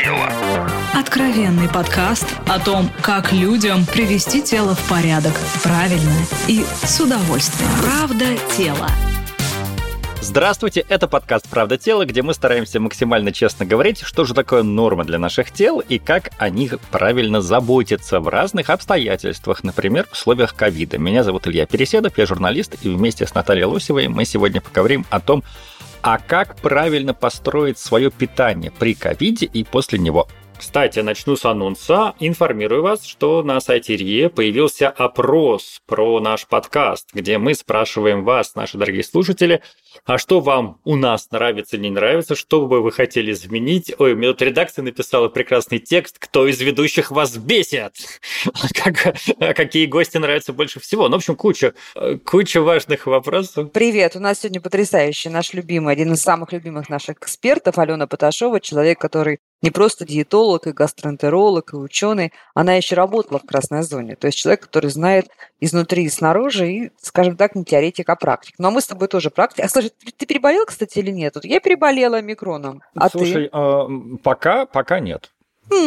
тело». 0.00 0.28
Откровенный 0.94 1.68
подкаст 1.68 2.26
о 2.48 2.58
том, 2.58 2.90
как 3.02 3.32
людям 3.32 3.84
привести 3.86 4.42
тело 4.42 4.74
в 4.74 4.88
порядок 4.88 5.32
правильно 5.62 6.12
и 6.48 6.64
с 6.82 7.00
удовольствием. 7.00 7.70
Правда 7.82 8.26
тело. 8.56 8.88
Здравствуйте, 10.22 10.84
это 10.88 11.08
подкаст 11.08 11.48
«Правда 11.48 11.78
тела», 11.78 12.04
где 12.04 12.22
мы 12.22 12.34
стараемся 12.34 12.78
максимально 12.78 13.32
честно 13.32 13.64
говорить, 13.64 14.02
что 14.02 14.26
же 14.26 14.34
такое 14.34 14.62
норма 14.62 15.04
для 15.04 15.18
наших 15.18 15.50
тел 15.50 15.80
и 15.80 15.98
как 15.98 16.30
о 16.38 16.50
них 16.50 16.78
правильно 16.90 17.40
заботиться 17.40 18.20
в 18.20 18.28
разных 18.28 18.68
обстоятельствах, 18.68 19.64
например, 19.64 20.06
в 20.06 20.12
условиях 20.12 20.54
ковида. 20.54 20.98
Меня 20.98 21.24
зовут 21.24 21.48
Илья 21.48 21.64
Переседов, 21.64 22.18
я 22.18 22.26
журналист, 22.26 22.76
и 22.82 22.90
вместе 22.90 23.26
с 23.26 23.34
Натальей 23.34 23.64
Лосевой 23.64 24.08
мы 24.08 24.26
сегодня 24.26 24.60
поговорим 24.60 25.06
о 25.08 25.20
том, 25.20 25.42
а 26.02 26.18
как 26.18 26.56
правильно 26.56 27.14
построить 27.14 27.78
свое 27.78 28.10
питание 28.10 28.70
при 28.70 28.94
ковиде 28.94 29.46
и 29.46 29.64
после 29.64 29.98
него. 29.98 30.28
Кстати, 30.60 30.98
начну 30.98 31.36
с 31.36 31.46
анонса. 31.46 32.14
Информирую 32.20 32.82
вас, 32.82 33.06
что 33.06 33.42
на 33.42 33.60
сайте 33.60 33.96
РИЕ 33.96 34.28
появился 34.28 34.90
опрос 34.90 35.80
про 35.86 36.20
наш 36.20 36.46
подкаст, 36.46 37.08
где 37.14 37.38
мы 37.38 37.54
спрашиваем 37.54 38.24
вас, 38.24 38.54
наши 38.56 38.76
дорогие 38.76 39.02
слушатели, 39.02 39.62
а 40.04 40.18
что 40.18 40.40
вам 40.40 40.78
у 40.84 40.96
нас 40.96 41.30
нравится, 41.30 41.78
не 41.78 41.88
нравится, 41.88 42.34
что 42.34 42.66
бы 42.66 42.82
вы 42.82 42.92
хотели 42.92 43.32
изменить. 43.32 43.94
Ой, 43.98 44.14
мне 44.14 44.28
тут 44.28 44.42
редакция 44.42 44.82
написала 44.82 45.28
прекрасный 45.28 45.78
текст, 45.78 46.18
кто 46.18 46.46
из 46.46 46.60
ведущих 46.60 47.10
вас 47.10 47.38
бесит, 47.38 47.94
как, 48.74 49.14
а 49.40 49.54
какие 49.54 49.86
гости 49.86 50.18
нравятся 50.18 50.52
больше 50.52 50.78
всего. 50.78 51.08
Ну, 51.08 51.14
в 51.14 51.20
общем, 51.20 51.36
куча, 51.36 51.72
куча 52.26 52.60
важных 52.60 53.06
вопросов. 53.06 53.72
Привет, 53.72 54.14
у 54.14 54.20
нас 54.20 54.40
сегодня 54.40 54.60
потрясающий 54.60 55.30
наш 55.30 55.54
любимый, 55.54 55.94
один 55.94 56.12
из 56.12 56.20
самых 56.20 56.52
любимых 56.52 56.90
наших 56.90 57.16
экспертов, 57.16 57.78
Алена 57.78 58.06
Поташова, 58.06 58.60
человек, 58.60 59.00
который 59.00 59.40
не 59.62 59.70
просто 59.70 60.06
диетолог 60.06 60.66
и 60.66 60.72
гастроэнтеролог 60.72 61.72
и 61.72 61.76
ученый, 61.76 62.32
она 62.54 62.74
еще 62.74 62.94
работала 62.94 63.38
в 63.38 63.46
красной 63.46 63.82
зоне. 63.82 64.16
То 64.16 64.26
есть 64.26 64.38
человек, 64.38 64.62
который 64.62 64.90
знает 64.90 65.28
изнутри 65.60 66.04
и 66.04 66.08
снаружи, 66.08 66.70
и, 66.70 66.92
скажем 67.00 67.36
так, 67.36 67.54
не 67.54 67.64
теоретик, 67.64 68.08
а 68.08 68.16
практик. 68.16 68.54
Но 68.58 68.70
мы 68.70 68.80
с 68.80 68.86
тобой 68.86 69.08
тоже 69.08 69.30
практик. 69.30 69.64
А 69.64 69.68
слушай, 69.68 69.92
ты 70.16 70.26
переболел, 70.26 70.64
кстати, 70.66 70.98
или 70.98 71.10
нет? 71.10 71.36
Я 71.42 71.60
переболела 71.60 72.20
микроном. 72.20 72.82
А 72.94 73.08
Слушай, 73.08 73.48
ты? 73.48 73.56
Э, 73.56 74.16
пока, 74.22 74.66
пока 74.66 75.00
нет. 75.00 75.30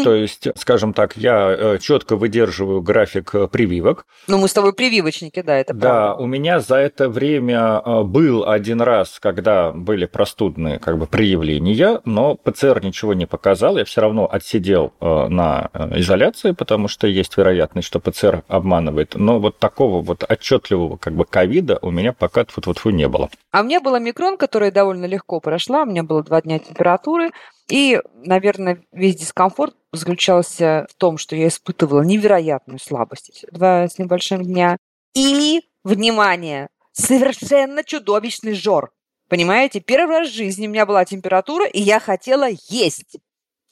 То 0.03 0.16
есть, 0.16 0.48
скажем 0.56 0.94
так, 0.94 1.17
я 1.17 1.52
э, 1.52 1.78
четко 1.80 2.16
выдерживаю 2.16 2.81
график 2.81 3.36
э, 3.36 3.48
прививок. 3.48 4.06
Ну, 4.28 4.38
мы 4.39 4.48
с 4.48 4.53
тобой 4.53 4.73
прививочники, 4.73 5.42
да, 5.42 5.58
это 5.58 5.73
да, 5.73 5.80
правда. 5.80 6.17
Да, 6.17 6.23
у 6.23 6.26
меня 6.28 6.59
за 6.59 6.76
это 6.78 7.09
время 7.09 7.81
э, 7.84 8.04
был 8.04 8.48
один 8.48 8.81
раз, 8.81 9.20
когда 9.20 9.72
были 9.72 10.06
простудные 10.06 10.80
как 10.80 10.98
бы 10.98 11.06
проявления, 11.06 12.02
но 12.06 12.36
ПЦР 12.36 12.84
ничего 12.84 13.14
не 13.14 13.26
показал, 13.26 13.78
я 13.78 13.86
все 13.86 14.02
равно 14.02 14.30
отсидел 14.31 14.94
на 15.00 15.70
изоляции, 15.95 16.52
потому 16.52 16.88
что 16.88 17.08
есть 17.08 17.38
вероятность, 17.38 17.88
что 17.88 18.00
ПЦР 18.00 18.44
обманывает. 18.48 19.16
Но 19.16 19.39
вот 19.39 19.59
такого 19.59 20.02
вот 20.02 20.23
отчетливого 20.28 20.98
как 20.98 21.14
бы 21.14 21.26
ковида 21.26 21.80
у 21.81 21.92
меня 21.92 22.14
пока 22.14 22.45
вот 22.56 22.67
вот 22.67 22.86
не 22.92 23.08
было. 23.08 23.30
А 23.53 23.61
у 23.61 23.65
меня 23.65 23.79
был 23.79 23.97
микрон, 23.99 24.35
который 24.37 24.71
довольно 24.71 25.05
легко 25.05 25.39
прошла, 25.39 25.83
у 25.83 25.85
меня 25.85 26.01
было 26.01 26.23
два 26.23 26.41
дня 26.41 26.57
температуры, 26.57 27.29
и, 27.69 28.01
наверное, 28.15 28.83
весь 28.91 29.15
дискомфорт 29.15 29.75
заключался 29.91 30.87
в 30.89 30.95
том, 30.95 31.19
что 31.19 31.35
я 31.35 31.49
испытывала 31.49 32.01
невероятную 32.01 32.79
слабость 32.79 33.45
два 33.51 33.87
с 33.87 33.99
небольшим 33.99 34.41
дня. 34.41 34.77
И, 35.13 35.61
внимание, 35.83 36.69
совершенно 36.93 37.83
чудовищный 37.83 38.55
жор. 38.55 38.91
Понимаете, 39.29 39.81
первый 39.81 40.17
раз 40.21 40.29
в 40.29 40.33
жизни 40.33 40.65
у 40.65 40.71
меня 40.71 40.87
была 40.87 41.05
температура, 41.05 41.67
и 41.67 41.79
я 41.79 41.99
хотела 41.99 42.47
есть. 42.69 43.17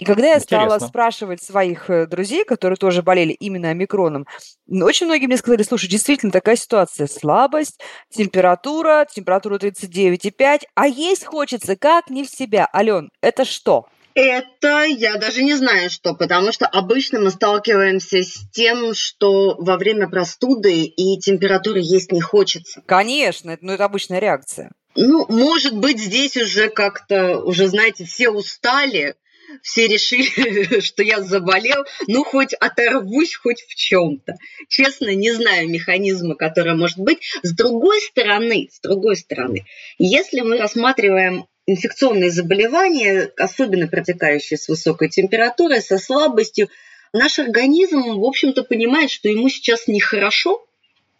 И 0.01 0.03
когда 0.03 0.29
я 0.29 0.37
Интересно. 0.37 0.65
стала 0.65 0.79
спрашивать 0.79 1.43
своих 1.43 1.87
э, 1.91 2.07
друзей, 2.07 2.43
которые 2.43 2.75
тоже 2.75 3.03
болели 3.03 3.33
именно 3.33 3.69
омикроном, 3.69 4.25
очень 4.67 5.05
многие 5.05 5.27
мне 5.27 5.37
сказали, 5.37 5.61
слушай, 5.61 5.87
действительно 5.87 6.31
такая 6.31 6.55
ситуация, 6.55 7.05
слабость, 7.05 7.79
температура, 8.09 9.05
температура 9.13 9.59
39,5, 9.59 10.61
а 10.73 10.87
есть 10.87 11.23
хочется 11.23 11.75
как 11.75 12.09
не 12.09 12.23
в 12.23 12.29
себя. 12.31 12.67
Ален, 12.73 13.11
это 13.21 13.45
что? 13.45 13.85
Это 14.15 14.85
я 14.85 15.17
даже 15.17 15.43
не 15.43 15.53
знаю 15.53 15.91
что, 15.91 16.15
потому 16.15 16.51
что 16.51 16.65
обычно 16.65 17.19
мы 17.19 17.29
сталкиваемся 17.29 18.23
с 18.23 18.49
тем, 18.51 18.95
что 18.95 19.55
во 19.59 19.77
время 19.77 20.09
простуды 20.09 20.81
и 20.81 21.19
температуры 21.19 21.79
есть 21.79 22.11
не 22.11 22.21
хочется. 22.21 22.81
Конечно, 22.87 23.55
ну 23.61 23.73
это 23.73 23.85
обычная 23.85 24.17
реакция. 24.17 24.71
Ну, 24.95 25.27
может 25.29 25.77
быть, 25.77 25.99
здесь 25.99 26.35
уже 26.37 26.69
как-то, 26.69 27.37
уже, 27.37 27.67
знаете, 27.67 28.03
все 28.03 28.29
устали, 28.31 29.15
все 29.61 29.87
решили, 29.87 30.79
что 30.81 31.03
я 31.03 31.21
заболел, 31.21 31.85
ну, 32.07 32.23
хоть 32.23 32.53
оторвусь 32.53 33.35
хоть 33.35 33.61
в 33.61 33.75
чем-то. 33.75 34.35
Честно, 34.67 35.13
не 35.13 35.31
знаю 35.31 35.69
механизма, 35.69 36.35
который 36.35 36.75
может 36.75 36.97
быть. 36.97 37.19
С 37.43 37.53
другой 37.53 38.01
стороны, 38.01 38.69
с 38.71 38.79
другой 38.79 39.15
стороны, 39.15 39.65
если 39.97 40.41
мы 40.41 40.57
рассматриваем 40.57 41.45
инфекционные 41.67 42.31
заболевания, 42.31 43.31
особенно 43.37 43.87
протекающие 43.87 44.57
с 44.57 44.67
высокой 44.67 45.09
температурой, 45.09 45.81
со 45.81 45.97
слабостью, 45.97 46.69
наш 47.13 47.39
организм, 47.39 48.01
в 48.01 48.25
общем-то, 48.25 48.63
понимает, 48.63 49.11
что 49.11 49.29
ему 49.29 49.49
сейчас 49.49 49.87
нехорошо, 49.87 50.65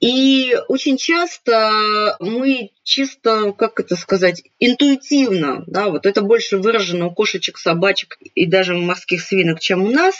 и 0.02 0.58
очень 0.68 0.98
часто 0.98 2.18
мы 2.20 2.72
чисто, 2.84 3.54
как 3.54 3.80
это 3.80 3.96
сказать, 3.96 4.44
интуитивно, 4.60 5.64
да, 5.68 5.90
вот 5.90 6.08
это 6.08 6.24
больше 6.24 6.58
выражено 6.58 7.06
у 7.06 7.14
кошечек, 7.14 7.60
собачек 7.60 8.18
и 8.34 8.48
даже 8.48 8.76
морских 8.76 9.22
свинок, 9.22 9.60
чем 9.60 9.84
у 9.84 9.92
нас, 9.92 10.16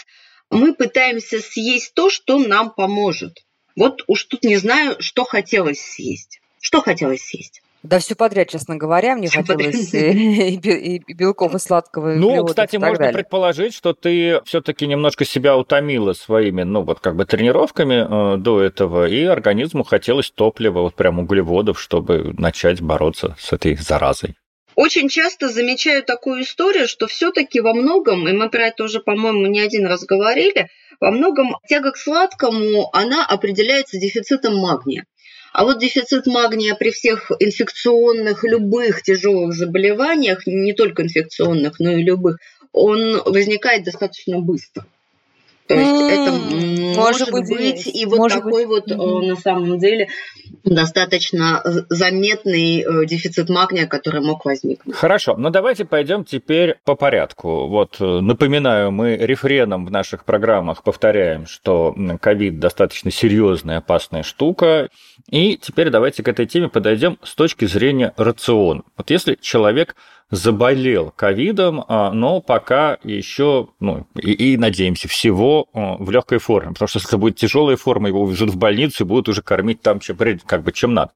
мы 0.50 0.72
пытаемся 0.72 1.40
съесть 1.40 1.94
то, 1.94 2.10
что 2.10 2.38
нам 2.38 2.70
поможет. 2.70 3.44
Вот 3.74 4.04
уж 4.06 4.24
тут 4.24 4.44
не 4.44 4.56
знаю, 4.56 4.96
что 5.00 5.24
хотелось 5.24 5.80
съесть. 5.80 6.40
Что 6.60 6.80
хотелось 6.80 7.22
съесть? 7.22 7.60
Да 7.82 7.98
все 7.98 8.14
подряд, 8.14 8.48
честно 8.48 8.76
говоря, 8.76 9.16
мне 9.16 9.28
хотелось 9.28 9.90
подряд. 9.90 10.14
и, 10.14 10.54
и- 10.54 10.96
и 11.04 11.14
белков, 11.14 11.54
и 11.54 11.58
сладкого, 11.58 12.14
и 12.14 12.18
Ну, 12.18 12.44
кстати, 12.44 12.76
и 12.76 12.78
можно 12.78 12.98
далее. 12.98 13.14
предположить, 13.14 13.74
что 13.74 13.92
ты 13.92 14.40
все-таки 14.44 14.86
немножко 14.86 15.24
себя 15.24 15.56
утомила 15.56 16.12
своими, 16.12 16.62
ну, 16.62 16.82
вот 16.82 17.00
как 17.00 17.16
бы 17.16 17.24
тренировками 17.24 18.34
э, 18.34 18.36
до 18.38 18.60
этого, 18.60 19.08
и 19.08 19.24
организму 19.24 19.82
хотелось 19.82 20.30
топлива, 20.30 20.80
вот 20.82 20.94
прям 20.94 21.18
углеводов, 21.18 21.80
чтобы 21.80 22.32
начать 22.38 22.80
бороться 22.80 23.34
с 23.38 23.52
этой 23.52 23.74
заразой. 23.76 24.36
Очень 24.74 25.08
часто 25.08 25.48
замечаю 25.48 26.02
такую 26.02 26.42
историю, 26.42 26.88
что 26.88 27.06
все-таки 27.06 27.60
во 27.60 27.74
многом, 27.74 28.26
и 28.28 28.32
мы 28.32 28.48
про 28.48 28.68
это 28.68 28.84
уже, 28.84 29.00
по-моему, 29.00 29.46
не 29.46 29.60
один 29.60 29.86
раз 29.86 30.04
говорили, 30.04 30.68
во 30.98 31.10
многом 31.10 31.56
тяга 31.68 31.90
к 31.92 31.96
сладкому, 31.98 32.88
она 32.92 33.26
определяется 33.26 33.98
дефицитом 33.98 34.56
магния. 34.56 35.04
А 35.52 35.64
вот 35.64 35.78
дефицит 35.78 36.26
магния 36.26 36.74
при 36.74 36.90
всех 36.90 37.30
инфекционных, 37.38 38.42
любых 38.42 39.02
тяжелых 39.02 39.52
заболеваниях, 39.54 40.46
не 40.46 40.72
только 40.72 41.02
инфекционных, 41.02 41.78
но 41.78 41.90
и 41.92 42.02
любых, 42.02 42.38
он 42.72 43.22
возникает 43.24 43.84
достаточно 43.84 44.40
быстро. 44.40 44.86
То 45.74 45.80
есть 45.80 45.90
М, 45.90 46.08
это 46.08 46.32
может 46.96 47.30
может 47.30 47.30
быть, 47.32 47.48
быть, 47.48 47.86
и 47.86 48.04
вот 48.06 48.18
Может 48.18 48.42
такой 48.42 48.66
быть. 48.66 48.86
вот 48.86 48.90
э, 48.90 48.94
Мгм. 48.94 49.28
на 49.28 49.36
самом 49.36 49.78
деле 49.78 50.08
достаточно 50.64 51.60
з- 51.64 51.86
заметный 51.88 52.80
э, 52.82 53.06
дефицит 53.06 53.48
магния, 53.48 53.86
который 53.86 54.20
мог 54.20 54.44
возникнуть. 54.44 54.94
Хорошо, 54.96 55.34
ну 55.36 55.50
давайте 55.50 55.84
пойдем 55.84 56.24
теперь 56.24 56.76
по 56.84 56.94
порядку. 56.94 57.66
Вот 57.68 57.96
э, 58.00 58.04
напоминаю, 58.20 58.90
мы 58.92 59.16
рефреном 59.16 59.86
в 59.86 59.90
наших 59.90 60.24
программах 60.24 60.82
повторяем, 60.82 61.46
что 61.46 61.94
ковид 62.20 62.58
достаточно 62.58 63.10
серьезная, 63.10 63.78
опасная 63.78 64.22
штука. 64.22 64.88
И 65.30 65.56
теперь 65.56 65.90
давайте 65.90 66.22
к 66.22 66.28
этой 66.28 66.46
теме 66.46 66.68
подойдем 66.68 67.18
с 67.22 67.34
точки 67.34 67.64
зрения 67.66 68.12
рациона. 68.16 68.82
Вот 68.96 69.10
если 69.10 69.36
человек 69.40 69.96
заболел 70.32 71.12
ковидом, 71.14 71.84
а, 71.86 72.10
но 72.10 72.40
пока 72.40 72.96
еще, 73.04 73.68
ну, 73.80 74.06
и, 74.16 74.54
и 74.54 74.56
надеемся, 74.56 75.06
всего 75.06 75.68
а, 75.74 75.96
в 75.98 76.10
легкой 76.10 76.38
форме, 76.38 76.72
потому 76.72 76.88
что 76.88 76.98
если 76.98 77.10
это 77.10 77.18
будет 77.18 77.36
тяжелая 77.36 77.76
форма, 77.76 78.08
его 78.08 78.22
увезут 78.22 78.48
в 78.48 78.56
больницу 78.56 79.04
и 79.04 79.06
будут 79.06 79.28
уже 79.28 79.42
кормить 79.42 79.82
там, 79.82 80.00
чем, 80.00 80.16
как 80.46 80.62
бы, 80.62 80.72
чем 80.72 80.94
надо. 80.94 81.12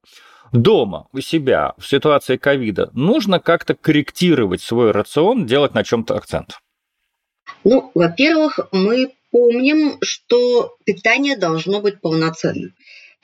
Дома, 0.53 1.07
у 1.13 1.19
себя, 1.19 1.73
в 1.79 1.87
ситуации 1.87 2.37
ковида, 2.37 2.91
нужно 2.93 3.39
как-то 3.39 3.73
корректировать 3.73 4.61
свой 4.61 4.91
рацион, 4.91 5.47
делать 5.47 5.73
на 5.73 5.83
чем-то 5.83 6.15
акцент. 6.15 6.59
Ну, 7.63 7.91
во-первых, 7.95 8.59
мы 8.71 9.13
помним, 9.31 9.97
что 10.01 10.77
питание 10.85 11.35
должно 11.35 11.81
быть 11.81 12.01
полноценным. 12.01 12.75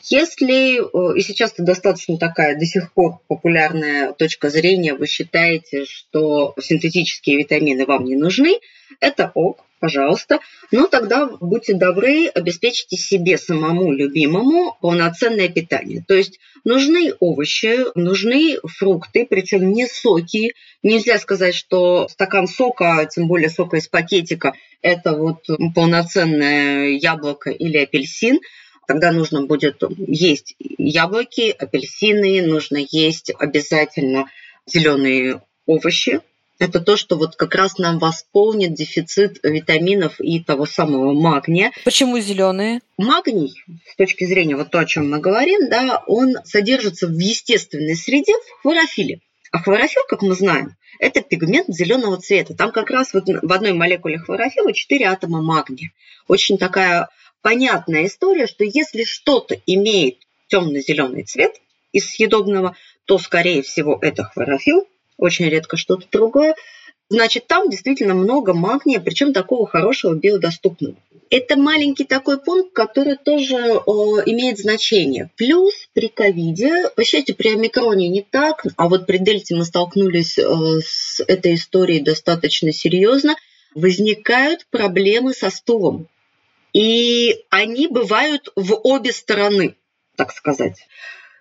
Если, 0.09 0.79
э, 0.79 1.17
и 1.17 1.21
сейчас 1.21 1.53
это 1.53 1.63
достаточно 1.63 2.17
такая 2.17 2.57
до 2.59 2.65
сих 2.65 2.91
пор 2.93 3.19
популярная 3.27 4.11
точка 4.13 4.49
зрения, 4.49 4.93
вы 4.93 5.07
считаете, 5.07 5.85
что 5.85 6.53
синтетические 6.59 7.37
витамины 7.37 7.85
вам 7.85 8.03
не 8.03 8.15
нужны, 8.15 8.59
это 8.99 9.31
ок, 9.33 9.63
пожалуйста. 9.79 10.39
Но 10.71 10.87
тогда 10.87 11.29
будьте 11.39 11.73
добры, 11.73 12.27
обеспечьте 12.27 12.97
себе 12.97 13.37
самому 13.37 13.91
любимому 13.91 14.77
полноценное 14.81 15.49
питание. 15.49 16.03
То 16.07 16.13
есть 16.13 16.39
нужны 16.63 17.13
овощи, 17.19 17.79
нужны 17.95 18.57
фрукты, 18.63 19.25
причем 19.29 19.71
не 19.71 19.87
соки. 19.87 20.53
Нельзя 20.83 21.17
сказать, 21.17 21.55
что 21.55 22.07
стакан 22.09 22.47
сока, 22.47 23.07
тем 23.13 23.27
более 23.27 23.49
сока 23.49 23.77
из 23.77 23.87
пакетика, 23.87 24.53
это 24.81 25.15
вот 25.15 25.45
полноценное 25.75 26.89
яблоко 26.89 27.51
или 27.51 27.77
апельсин 27.77 28.39
тогда 28.87 29.11
нужно 29.11 29.45
будет 29.45 29.81
есть 30.07 30.55
яблоки, 30.59 31.55
апельсины, 31.57 32.41
нужно 32.45 32.77
есть 32.89 33.31
обязательно 33.37 34.25
зеленые 34.65 35.41
овощи, 35.65 36.21
это 36.59 36.79
то, 36.79 36.95
что 36.97 37.17
вот 37.17 37.35
как 37.35 37.55
раз 37.55 37.77
нам 37.77 37.99
восполнит 37.99 38.73
дефицит 38.73 39.39
витаминов 39.43 40.19
и 40.19 40.41
того 40.41 40.65
самого 40.65 41.13
магния. 41.13 41.71
Почему 41.83 42.19
зеленые? 42.19 42.79
Магний, 42.97 43.53
с 43.91 43.95
точки 43.95 44.25
зрения 44.25 44.55
вот 44.55 44.69
то, 44.69 44.79
о 44.79 44.85
чем 44.85 45.09
мы 45.09 45.19
говорим, 45.19 45.69
да, 45.69 46.03
он 46.07 46.35
содержится 46.45 47.07
в 47.07 47.17
естественной 47.17 47.95
среде 47.95 48.33
в 48.33 48.61
хлорофиле. 48.61 49.19
А 49.51 49.59
хлорофилл, 49.59 50.03
как 50.07 50.21
мы 50.21 50.35
знаем, 50.35 50.75
это 50.99 51.21
пигмент 51.21 51.67
зеленого 51.67 52.17
цвета. 52.17 52.53
Там 52.53 52.71
как 52.71 52.89
раз 52.91 53.13
вот 53.13 53.25
в 53.27 53.51
одной 53.51 53.73
молекуле 53.73 54.19
хлорофилла 54.19 54.73
4 54.73 55.05
атома 55.07 55.41
магния. 55.41 55.91
Очень 56.27 56.57
такая 56.57 57.09
понятная 57.43 58.07
история, 58.07 58.47
что 58.47 58.63
если 58.63 59.03
что-то 59.03 59.55
имеет 59.67 60.17
темно-зеленый 60.47 61.23
цвет 61.23 61.53
из 61.91 62.09
съедобного, 62.09 62.75
то, 63.05 63.19
скорее 63.19 63.61
всего, 63.61 63.99
это 64.01 64.23
хлорофилл, 64.23 64.87
очень 65.17 65.47
редко 65.49 65.77
что-то 65.77 66.07
другое. 66.11 66.55
Значит, 67.09 67.45
там 67.45 67.69
действительно 67.69 68.15
много 68.15 68.53
магния, 68.53 68.99
причем 68.99 69.33
такого 69.33 69.67
хорошего 69.67 70.15
биодоступного. 70.15 70.95
Это 71.29 71.57
маленький 71.57 72.05
такой 72.05 72.39
пункт, 72.39 72.73
который 72.73 73.17
тоже 73.17 73.81
о, 73.85 74.21
имеет 74.25 74.57
значение. 74.59 75.29
Плюс 75.35 75.73
при 75.93 76.07
ковиде, 76.07 76.89
по 76.95 77.03
счастью, 77.03 77.35
при 77.35 77.49
омикроне 77.49 78.07
не 78.07 78.21
так, 78.21 78.65
а 78.77 78.87
вот 78.87 79.05
при 79.05 79.17
дельте 79.17 79.55
мы 79.55 79.65
столкнулись 79.65 80.39
о, 80.39 80.79
с 80.79 81.21
этой 81.27 81.55
историей 81.55 82.01
достаточно 82.01 82.71
серьезно, 82.71 83.35
возникают 83.75 84.65
проблемы 84.69 85.33
со 85.33 85.49
стулом. 85.49 86.07
И 86.73 87.45
они 87.49 87.87
бывают 87.87 88.51
в 88.55 88.73
обе 88.83 89.13
стороны, 89.13 89.77
так 90.15 90.31
сказать. 90.33 90.87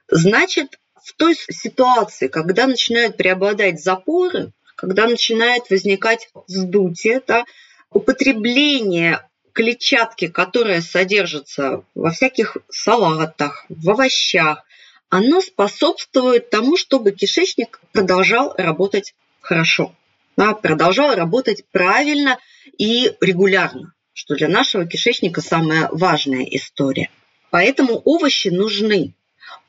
Значит, 0.08 0.78
в 1.02 1.14
той 1.14 1.34
ситуации, 1.34 2.28
когда 2.28 2.66
начинают 2.66 3.16
преобладать 3.16 3.82
запоры, 3.82 4.52
когда 4.76 5.06
начинает 5.06 5.68
возникать 5.70 6.28
вздутие, 6.46 7.22
да, 7.26 7.44
употребление 7.90 9.28
клетчатки, 9.52 10.28
которая 10.28 10.80
содержится 10.80 11.84
во 11.94 12.10
всяких 12.10 12.56
салатах, 12.70 13.66
в 13.68 13.90
овощах, 13.90 14.64
оно 15.08 15.40
способствует 15.40 16.50
тому, 16.50 16.76
чтобы 16.76 17.12
кишечник 17.12 17.80
продолжал 17.92 18.54
работать 18.56 19.14
хорошо, 19.40 19.94
да, 20.36 20.54
продолжал 20.54 21.14
работать 21.14 21.64
правильно 21.70 22.38
и 22.78 23.12
регулярно, 23.20 23.92
что 24.12 24.34
для 24.34 24.48
нашего 24.48 24.86
кишечника 24.86 25.40
самая 25.40 25.88
важная 25.90 26.44
история. 26.44 27.10
Поэтому 27.50 28.00
овощи 28.04 28.48
нужны. 28.48 29.14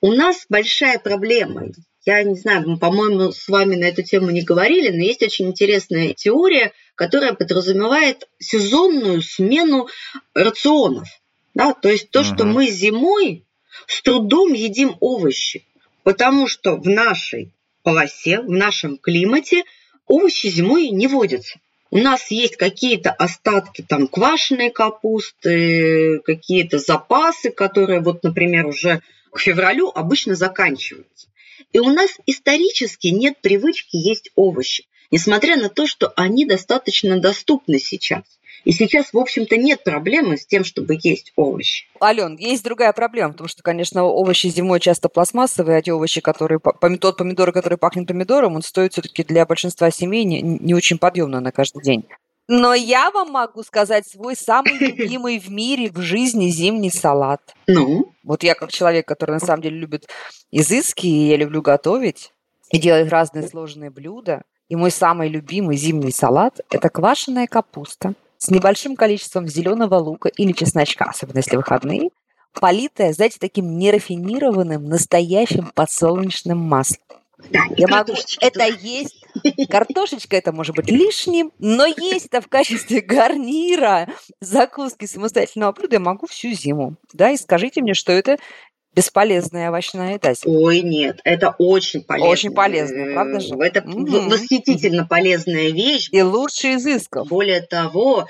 У 0.02 0.12
нас 0.12 0.46
большая 0.50 1.00
проблема. 1.00 1.68
Я 2.06 2.24
не 2.24 2.36
знаю, 2.36 2.68
мы, 2.68 2.78
по-моему, 2.78 3.32
с 3.32 3.48
вами 3.48 3.76
на 3.76 3.86
эту 3.86 4.04
тему 4.04 4.30
не 4.30 4.42
говорили, 4.42 4.90
но 4.90 5.04
есть 5.04 5.24
очень 5.24 5.48
интересная 5.48 6.14
теория, 6.14 6.74
которая 6.96 7.34
подразумевает 7.34 8.28
сезонную 8.40 9.22
смену 9.22 9.88
рационов. 10.34 11.08
Да? 11.54 11.74
То 11.74 11.90
есть 11.90 12.10
то, 12.10 12.22
uh-huh. 12.22 12.36
что 12.36 12.46
мы 12.46 12.68
зимой 12.68 13.46
с 13.88 14.02
трудом 14.02 14.54
едим 14.54 14.98
овощи, 15.00 15.66
потому 16.04 16.48
что 16.48 16.76
в 16.76 16.88
нашей 16.88 17.52
полосе, 17.84 18.42
в 18.42 18.50
нашем 18.50 18.98
климате 18.98 19.64
овощи 20.08 20.48
зимой 20.48 20.90
не 20.90 21.08
водятся. 21.08 21.60
У 21.94 21.98
нас 22.00 22.32
есть 22.32 22.58
какие-то 22.58 23.12
остатки 23.12 23.86
там 23.88 24.08
квашеной 24.08 24.72
капусты, 24.72 26.22
какие-то 26.26 26.80
запасы, 26.80 27.52
которые 27.52 28.00
вот, 28.02 28.24
например, 28.24 28.66
уже 28.66 29.04
к 29.32 29.40
февралю 29.40 29.92
обычно 29.94 30.34
заканчиваются. 30.34 31.28
И 31.72 31.78
у 31.78 31.90
нас 31.90 32.10
исторически 32.26 33.10
нет 33.10 33.38
привычки 33.42 33.96
есть 33.96 34.32
овощи, 34.36 34.88
несмотря 35.12 35.56
на 35.56 35.70
то, 35.70 35.86
что 35.86 36.12
они 36.16 36.48
достаточно 36.48 37.20
доступны 37.20 37.78
сейчас. 37.78 38.24
И 38.64 38.72
сейчас, 38.72 39.12
в 39.12 39.18
общем-то, 39.18 39.58
нет 39.58 39.84
проблемы 39.84 40.38
с 40.38 40.46
тем, 40.46 40.64
чтобы 40.64 40.98
есть 41.02 41.34
овощи. 41.36 41.86
Ален, 42.02 42.38
есть 42.38 42.64
другая 42.64 42.94
проблема, 42.94 43.34
потому 43.34 43.50
что, 43.50 43.62
конечно, 43.62 44.04
овощи 44.04 44.48
зимой 44.48 44.80
часто 44.80 45.10
пластмассовые, 45.10 45.78
а 45.78 45.82
те 45.82 45.94
овощи, 45.94 46.22
которые, 46.22 46.60
тот 47.00 47.18
помидор, 47.18 47.52
который 47.52 47.78
пахнет 47.78 48.08
помидором, 48.08 48.56
он 48.56 48.62
стоит 48.62 48.94
все-таки 48.94 49.24
для 49.24 49.46
большинства 49.46 49.92
семей 49.92 50.24
не, 50.24 50.42
не 50.42 50.74
очень 50.74 50.98
подъемно 50.98 51.42
на 51.42 51.52
каждый 51.52 51.84
день. 51.84 52.06
Но 52.48 52.74
я 52.74 53.10
вам 53.12 53.32
могу 53.32 53.64
сказать 53.64 54.08
свой 54.08 54.36
самый 54.36 54.78
любимый 54.80 55.40
в 55.40 55.50
мире 55.50 55.90
в 55.90 56.00
жизни 56.02 56.50
зимний 56.50 56.92
салат. 56.92 57.42
Ну? 57.68 58.14
Вот 58.24 58.44
я 58.44 58.56
как 58.56 58.72
человек, 58.72 59.08
который 59.08 59.32
на 59.32 59.40
самом 59.40 59.62
деле 59.62 59.78
любит 59.78 60.08
изыски, 60.52 61.08
и 61.08 61.28
я 61.28 61.38
люблю 61.38 61.62
готовить 61.62 62.32
и 62.72 62.78
делать 62.78 63.10
разные 63.10 63.48
сложные 63.48 63.90
блюда. 63.90 64.44
И 64.70 64.76
мой 64.76 64.92
самый 64.92 65.28
любимый 65.28 65.78
зимний 65.78 66.12
салат– 66.12 66.62
это 66.72 66.90
квашеная 66.90 67.48
капуста 67.48 68.16
с 68.44 68.50
небольшим 68.50 68.98
количеством 68.98 69.48
зеленого 69.48 69.96
лука 69.96 70.28
или 70.28 70.52
чесночка, 70.52 71.06
особенно 71.06 71.38
если 71.38 71.56
выходные, 71.56 72.10
политая, 72.60 73.14
знаете, 73.14 73.38
таким 73.40 73.78
нерафинированным, 73.78 74.84
настоящим 74.84 75.72
подсолнечным 75.74 76.58
маслом. 76.58 77.00
Да, 77.50 77.62
я 77.78 77.88
могу 77.88 78.14
это 78.42 78.66
есть. 78.66 79.26
Картошечка 79.70 80.36
это 80.36 80.52
может 80.52 80.76
быть 80.76 80.92
лишним, 80.92 81.52
но 81.58 81.86
есть 81.86 82.26
это 82.26 82.42
в 82.42 82.50
качестве 82.50 83.00
гарнира, 83.00 84.10
закуски 84.42 85.06
самостоятельного 85.06 85.72
блюда 85.72 85.96
я 85.96 86.00
могу 86.02 86.28
всю 86.28 86.52
зиму. 86.52 86.98
Да, 87.14 87.32
и 87.32 87.38
скажите 87.38 87.82
мне, 87.82 87.94
что 87.94 88.12
это 88.12 88.38
бесполезная 88.96 89.70
овощная 89.70 90.16
еда. 90.16 90.34
Ой, 90.46 90.82
нет, 90.82 91.20
это 91.24 91.56
очень 91.58 92.04
полезно. 92.04 92.30
Очень 92.30 92.54
полезно, 92.54 93.14
правда 93.14 93.40
же? 93.40 93.56
Это 93.56 93.80
mm-hmm. 93.80 94.30
восхитительно 94.30 95.06
полезная 95.06 95.72
вещь. 95.72 96.10
И 96.12 96.22
лучше 96.22 96.76
изысков. 96.76 97.28
Более 97.28 97.62
того, 97.62 98.28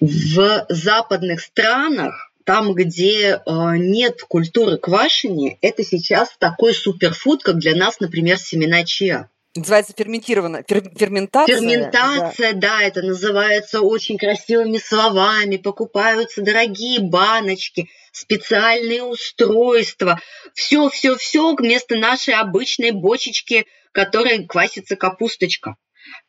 в 0.00 0.66
западных 0.68 1.40
странах 1.40 2.32
там, 2.44 2.74
где 2.74 3.34
э, 3.34 3.40
нет 3.76 4.22
культуры 4.22 4.76
квашения, 4.76 5.58
это 5.60 5.84
сейчас 5.84 6.30
такой 6.38 6.74
суперфуд, 6.74 7.42
как 7.42 7.58
для 7.58 7.76
нас, 7.76 8.00
например, 8.00 8.38
семена 8.38 8.84
чиа. 8.84 9.28
Называется 9.54 9.92
ферментированная 9.96 10.64
фер, 10.66 10.82
ферментация. 10.96 11.56
Ферментация, 11.56 12.52
да. 12.54 12.78
да, 12.78 12.82
это 12.82 13.02
называется 13.02 13.82
очень 13.82 14.16
красивыми 14.16 14.78
словами. 14.78 15.58
Покупаются 15.58 16.40
дорогие 16.40 17.00
баночки, 17.00 17.90
специальные 18.12 19.02
устройства. 19.02 20.20
Все, 20.54 20.88
все, 20.88 21.16
все 21.16 21.54
вместо 21.54 21.96
нашей 21.96 22.34
обычной 22.34 22.92
бочечки, 22.92 23.66
которой 23.92 24.46
квасится 24.46 24.96
капусточка 24.96 25.76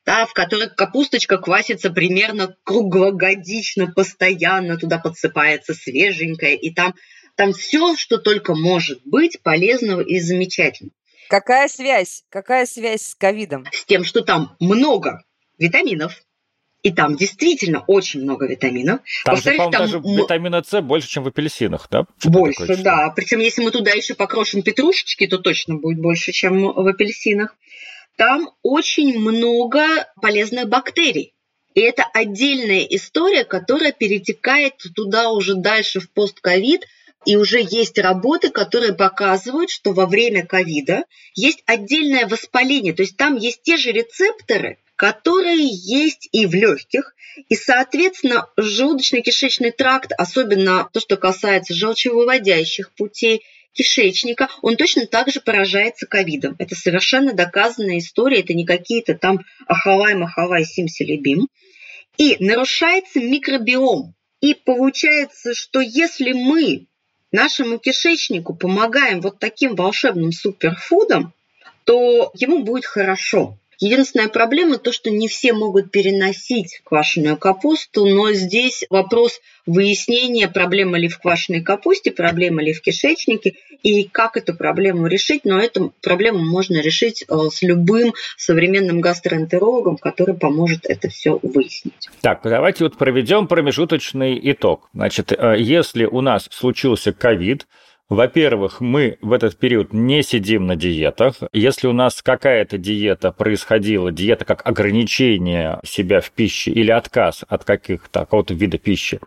да, 0.05 0.25
в 0.25 0.33
которых 0.33 0.75
капусточка 0.75 1.37
квасится 1.37 1.89
примерно 1.89 2.55
круглогодично, 2.63 3.91
постоянно 3.91 4.77
туда 4.77 4.99
подсыпается 4.99 5.73
свеженькая, 5.73 6.55
и 6.55 6.71
там, 6.71 6.93
там 7.35 7.53
все, 7.53 7.95
что 7.95 8.17
только 8.17 8.53
может 8.53 9.01
быть 9.05 9.41
полезного 9.41 10.01
и 10.01 10.19
замечательного. 10.19 10.93
Какая 11.33 11.67
связь? 11.67 12.25
Какая 12.29 12.67
связь 12.67 13.01
с 13.01 13.15
ковидом? 13.15 13.65
С 13.71 13.85
тем, 13.85 14.03
что 14.03 14.21
там 14.21 14.55
много 14.59 15.23
витаминов, 15.57 16.21
и 16.83 16.91
там 16.91 17.15
действительно 17.15 17.83
очень 17.87 18.21
много 18.21 18.45
витаминов. 18.45 18.99
Там 19.25 19.37
же, 19.37 19.57
там 19.57 19.71
даже 19.71 19.97
витамина 19.97 20.61
С 20.61 20.79
больше, 20.83 21.07
чем 21.07 21.23
в 21.23 21.29
апельсинах, 21.29 21.87
да? 21.89 22.05
Больше, 22.23 22.77
да. 22.77 23.11
Причем, 23.15 23.39
если 23.39 23.63
мы 23.63 23.71
туда 23.71 23.89
еще 23.89 24.13
покрошим 24.13 24.61
петрушечки, 24.61 25.25
то 25.25 25.39
точно 25.39 25.77
будет 25.77 25.99
больше, 25.99 26.31
чем 26.33 26.71
в 26.71 26.87
апельсинах 26.87 27.55
там 28.15 28.51
очень 28.61 29.17
много 29.17 30.05
полезных 30.21 30.69
бактерий. 30.69 31.33
И 31.73 31.81
это 31.81 32.03
отдельная 32.13 32.83
история, 32.83 33.43
которая 33.43 33.91
перетекает 33.91 34.75
туда 34.93 35.31
уже 35.31 35.55
дальше 35.55 35.99
в 35.99 36.11
постковид, 36.11 36.85
и 37.25 37.35
уже 37.35 37.59
есть 37.61 37.97
работы, 37.97 38.49
которые 38.49 38.93
показывают, 38.93 39.69
что 39.69 39.93
во 39.93 40.05
время 40.05 40.45
ковида 40.45 41.05
есть 41.35 41.63
отдельное 41.65 42.27
воспаление. 42.27 42.93
То 42.93 43.03
есть 43.03 43.17
там 43.17 43.35
есть 43.35 43.61
те 43.63 43.77
же 43.77 43.91
рецепторы, 43.91 44.77
которые 44.95 45.67
есть 45.67 46.29
и 46.31 46.45
в 46.45 46.53
легких. 46.53 47.15
И, 47.49 47.55
соответственно, 47.55 48.47
желудочно-кишечный 48.57 49.71
тракт, 49.71 50.11
особенно 50.17 50.87
то, 50.93 50.99
что 50.99 51.17
касается 51.17 51.73
желчевыводящих 51.73 52.93
путей, 52.93 53.43
кишечника, 53.73 54.49
он 54.61 54.77
точно 54.77 55.07
так 55.07 55.31
же 55.31 55.41
поражается 55.41 56.05
ковидом. 56.05 56.55
Это 56.59 56.75
совершенно 56.75 57.33
доказанная 57.33 57.97
история, 57.97 58.41
это 58.41 58.53
не 58.53 58.65
какие-то 58.65 59.15
там 59.15 59.39
ахалай-махалай 59.67 60.63
симселебим. 60.63 61.47
И 62.17 62.37
нарушается 62.39 63.19
микробиом. 63.19 64.13
И 64.41 64.53
получается, 64.53 65.55
что 65.55 65.81
если 65.81 66.33
мы 66.33 66.85
нашему 67.33 67.79
кишечнику 67.79 68.53
помогаем 68.53 69.19
вот 69.19 69.39
таким 69.39 69.75
волшебным 69.75 70.31
суперфудом, 70.31 71.33
то 71.83 72.31
ему 72.35 72.63
будет 72.63 72.85
хорошо. 72.85 73.57
Единственная 73.83 74.29
проблема 74.29 74.77
то, 74.77 74.93
что 74.93 75.09
не 75.09 75.27
все 75.27 75.51
могут 75.51 75.91
переносить 75.91 76.79
квашеную 76.85 77.35
капусту, 77.35 78.05
но 78.05 78.31
здесь 78.31 78.85
вопрос 78.89 79.41
выяснения, 79.65 80.47
проблема 80.47 80.97
ли 80.97 81.09
в 81.09 81.19
квашеной 81.19 81.59
капусте, 81.59 82.11
проблема 82.11 82.63
ли 82.63 82.71
в 82.71 82.81
кишечнике 82.81 83.55
и 83.81 84.05
как 84.05 84.37
эту 84.37 84.55
проблему 84.55 85.07
решить. 85.07 85.43
Но 85.43 85.59
эту 85.59 85.93
проблему 86.01 86.39
можно 86.39 86.81
решить 86.81 87.25
э, 87.27 87.35
с 87.51 87.61
любым 87.61 88.13
современным 88.37 89.01
гастроэнтерологом, 89.01 89.97
который 89.97 90.35
поможет 90.35 90.85
это 90.85 91.09
все 91.09 91.37
выяснить. 91.43 92.07
Так, 92.21 92.39
давайте 92.43 92.85
вот 92.85 92.97
проведем 92.97 93.49
промежуточный 93.49 94.39
итог. 94.49 94.87
Значит, 94.93 95.33
э, 95.33 95.55
если 95.59 96.05
у 96.05 96.21
нас 96.21 96.47
случился 96.49 97.11
ковид, 97.11 97.67
во-первых, 98.09 98.81
мы 98.81 99.17
в 99.21 99.31
этот 99.31 99.57
период 99.57 99.93
не 99.93 100.23
сидим 100.23 100.67
на 100.67 100.75
диетах. 100.75 101.35
Если 101.53 101.87
у 101.87 101.93
нас 101.93 102.21
какая-то 102.21 102.77
диета 102.77 103.31
происходила, 103.31 104.11
диета 104.11 104.45
как 104.45 104.65
ограничение 104.65 105.79
себя 105.85 106.21
в 106.21 106.31
пище 106.31 106.71
или 106.71 106.91
отказ 106.91 107.43
от 107.47 107.63
каких-то 107.63 108.21
какого-то 108.21 108.53
вида 108.53 108.77
пищи, 108.77 109.19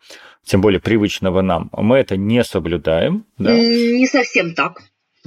тем 0.45 0.61
более 0.61 0.81
привычного 0.81 1.41
нам, 1.41 1.71
мы 1.73 1.97
это 1.97 2.17
не 2.17 2.45
соблюдаем. 2.45 3.25
Да? 3.39 3.53
Не 3.53 4.07
совсем 4.07 4.55
так 4.55 4.81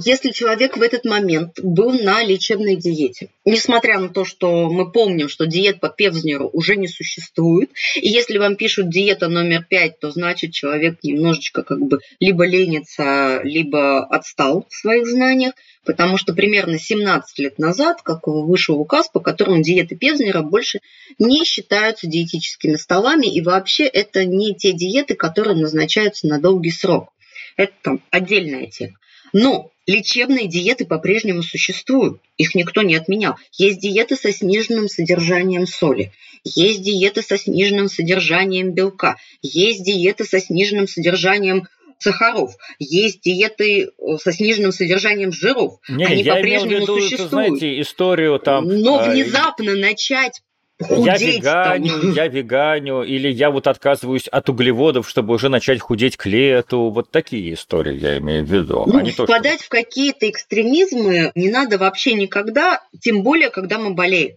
если 0.04 0.30
человек 0.30 0.76
в 0.76 0.82
этот 0.82 1.04
момент 1.04 1.60
был 1.62 1.92
на 1.92 2.22
лечебной 2.22 2.76
диете. 2.76 3.30
Несмотря 3.44 3.98
на 3.98 4.08
то, 4.08 4.24
что 4.24 4.70
мы 4.70 4.90
помним, 4.90 5.28
что 5.28 5.46
диет 5.46 5.80
по 5.80 5.88
Певзнеру 5.88 6.48
уже 6.52 6.76
не 6.76 6.88
существует, 6.88 7.70
и 7.96 8.08
если 8.08 8.38
вам 8.38 8.56
пишут 8.56 8.90
диета 8.90 9.28
номер 9.28 9.64
пять, 9.68 9.98
то 10.00 10.10
значит 10.10 10.52
человек 10.52 10.98
немножечко 11.02 11.62
как 11.62 11.80
бы 11.80 12.00
либо 12.20 12.46
ленится, 12.46 13.40
либо 13.42 14.04
отстал 14.04 14.66
в 14.68 14.74
своих 14.74 15.06
знаниях, 15.06 15.54
потому 15.84 16.16
что 16.16 16.34
примерно 16.34 16.78
17 16.78 17.38
лет 17.38 17.58
назад, 17.58 18.02
как 18.02 18.26
вышел 18.26 18.78
указ, 18.78 19.08
по 19.08 19.20
которому 19.20 19.62
диеты 19.62 19.96
Певзнера 19.96 20.42
больше 20.42 20.80
не 21.18 21.44
считаются 21.44 22.06
диетическими 22.06 22.76
столами, 22.76 23.26
и 23.26 23.40
вообще 23.40 23.84
это 23.84 24.24
не 24.24 24.54
те 24.54 24.72
диеты, 24.72 25.14
которые 25.14 25.56
назначаются 25.56 26.26
на 26.26 26.40
долгий 26.40 26.70
срок. 26.70 27.12
Это 27.56 27.72
там 27.82 28.02
отдельная 28.10 28.66
тема. 28.66 28.99
Но 29.32 29.70
лечебные 29.86 30.48
диеты 30.48 30.86
по-прежнему 30.86 31.42
существуют, 31.42 32.20
их 32.36 32.54
никто 32.54 32.82
не 32.82 32.94
отменял. 32.94 33.36
Есть 33.52 33.80
диеты 33.80 34.16
со 34.16 34.32
сниженным 34.32 34.88
содержанием 34.88 35.66
соли, 35.66 36.12
есть 36.44 36.82
диеты 36.82 37.22
со 37.22 37.36
сниженным 37.36 37.88
содержанием 37.88 38.72
белка, 38.72 39.16
есть 39.42 39.84
диеты 39.84 40.24
со 40.24 40.40
сниженным 40.40 40.86
содержанием 40.86 41.66
сахаров, 41.98 42.56
есть 42.78 43.20
диеты 43.22 43.88
э, 43.88 44.16
со 44.22 44.32
сниженным 44.32 44.72
содержанием 44.72 45.32
жиров. 45.32 45.80
Не, 45.88 46.06
Они 46.06 46.24
по-прежнему 46.24 46.86
существуют. 46.86 47.30
знаете, 47.30 47.80
историю 47.80 48.38
там... 48.38 48.66
Но 48.66 49.02
э, 49.02 49.10
внезапно 49.10 49.74
начать 49.76 50.40
я 50.88 51.16
веганю, 51.16 52.00
там. 52.00 52.12
я 52.12 52.28
веганю, 52.28 53.02
или 53.02 53.28
я 53.28 53.50
вот 53.50 53.66
отказываюсь 53.66 54.28
от 54.28 54.48
углеводов, 54.48 55.08
чтобы 55.08 55.34
уже 55.34 55.48
начать 55.48 55.80
худеть 55.80 56.16
к 56.16 56.26
лету. 56.26 56.90
Вот 56.90 57.10
такие 57.10 57.54
истории 57.54 57.98
я 57.98 58.18
имею 58.18 58.44
в 58.44 58.50
виду. 58.50 58.84
Ну, 58.86 58.98
а 58.98 59.02
не 59.02 59.10
впадать 59.10 59.42
то, 59.42 59.64
что... 59.64 59.64
в 59.64 59.68
какие-то 59.68 60.28
экстремизмы 60.28 61.32
не 61.34 61.50
надо 61.50 61.78
вообще 61.78 62.14
никогда, 62.14 62.80
тем 63.00 63.22
более, 63.22 63.50
когда 63.50 63.78
мы 63.78 63.94
болеем. 63.94 64.36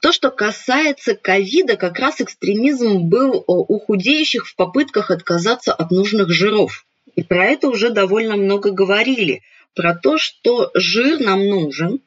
То, 0.00 0.12
что 0.12 0.30
касается 0.30 1.14
ковида, 1.14 1.76
как 1.76 1.98
раз 1.98 2.20
экстремизм 2.20 3.08
был 3.08 3.44
у 3.46 3.78
худеющих 3.78 4.46
в 4.46 4.56
попытках 4.56 5.10
отказаться 5.10 5.74
от 5.74 5.90
нужных 5.90 6.30
жиров. 6.30 6.86
И 7.16 7.22
про 7.22 7.44
это 7.44 7.68
уже 7.68 7.90
довольно 7.90 8.36
много 8.36 8.70
говорили. 8.70 9.42
Про 9.74 9.94
то, 9.94 10.16
что 10.16 10.70
жир 10.74 11.20
нам 11.20 11.46
нужен, 11.46 12.00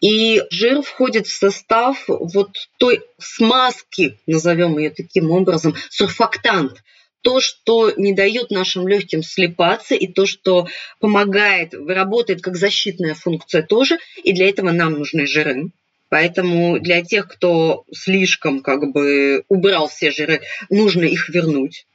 и 0.00 0.42
жир 0.50 0.82
входит 0.82 1.26
в 1.26 1.36
состав 1.36 2.04
вот 2.06 2.50
той 2.78 3.02
смазки, 3.18 4.18
назовем 4.26 4.78
ее 4.78 4.90
таким 4.90 5.30
образом, 5.30 5.74
сурфактант. 5.90 6.82
То, 7.20 7.40
что 7.40 7.92
не 7.96 8.14
дает 8.14 8.50
нашим 8.50 8.86
легким 8.86 9.22
слепаться, 9.24 9.96
и 9.96 10.06
то, 10.06 10.24
что 10.24 10.68
помогает, 11.00 11.74
работает 11.74 12.40
как 12.40 12.56
защитная 12.56 13.14
функция 13.14 13.62
тоже, 13.62 13.98
и 14.22 14.32
для 14.32 14.48
этого 14.48 14.70
нам 14.70 14.92
нужны 14.92 15.26
жиры. 15.26 15.70
Поэтому 16.10 16.78
для 16.78 17.02
тех, 17.02 17.28
кто 17.28 17.84
слишком 17.92 18.60
как 18.60 18.92
бы 18.92 19.44
убрал 19.48 19.88
все 19.88 20.10
жиры, 20.10 20.42
нужно 20.70 21.04
их 21.04 21.28
вернуть. 21.28 21.86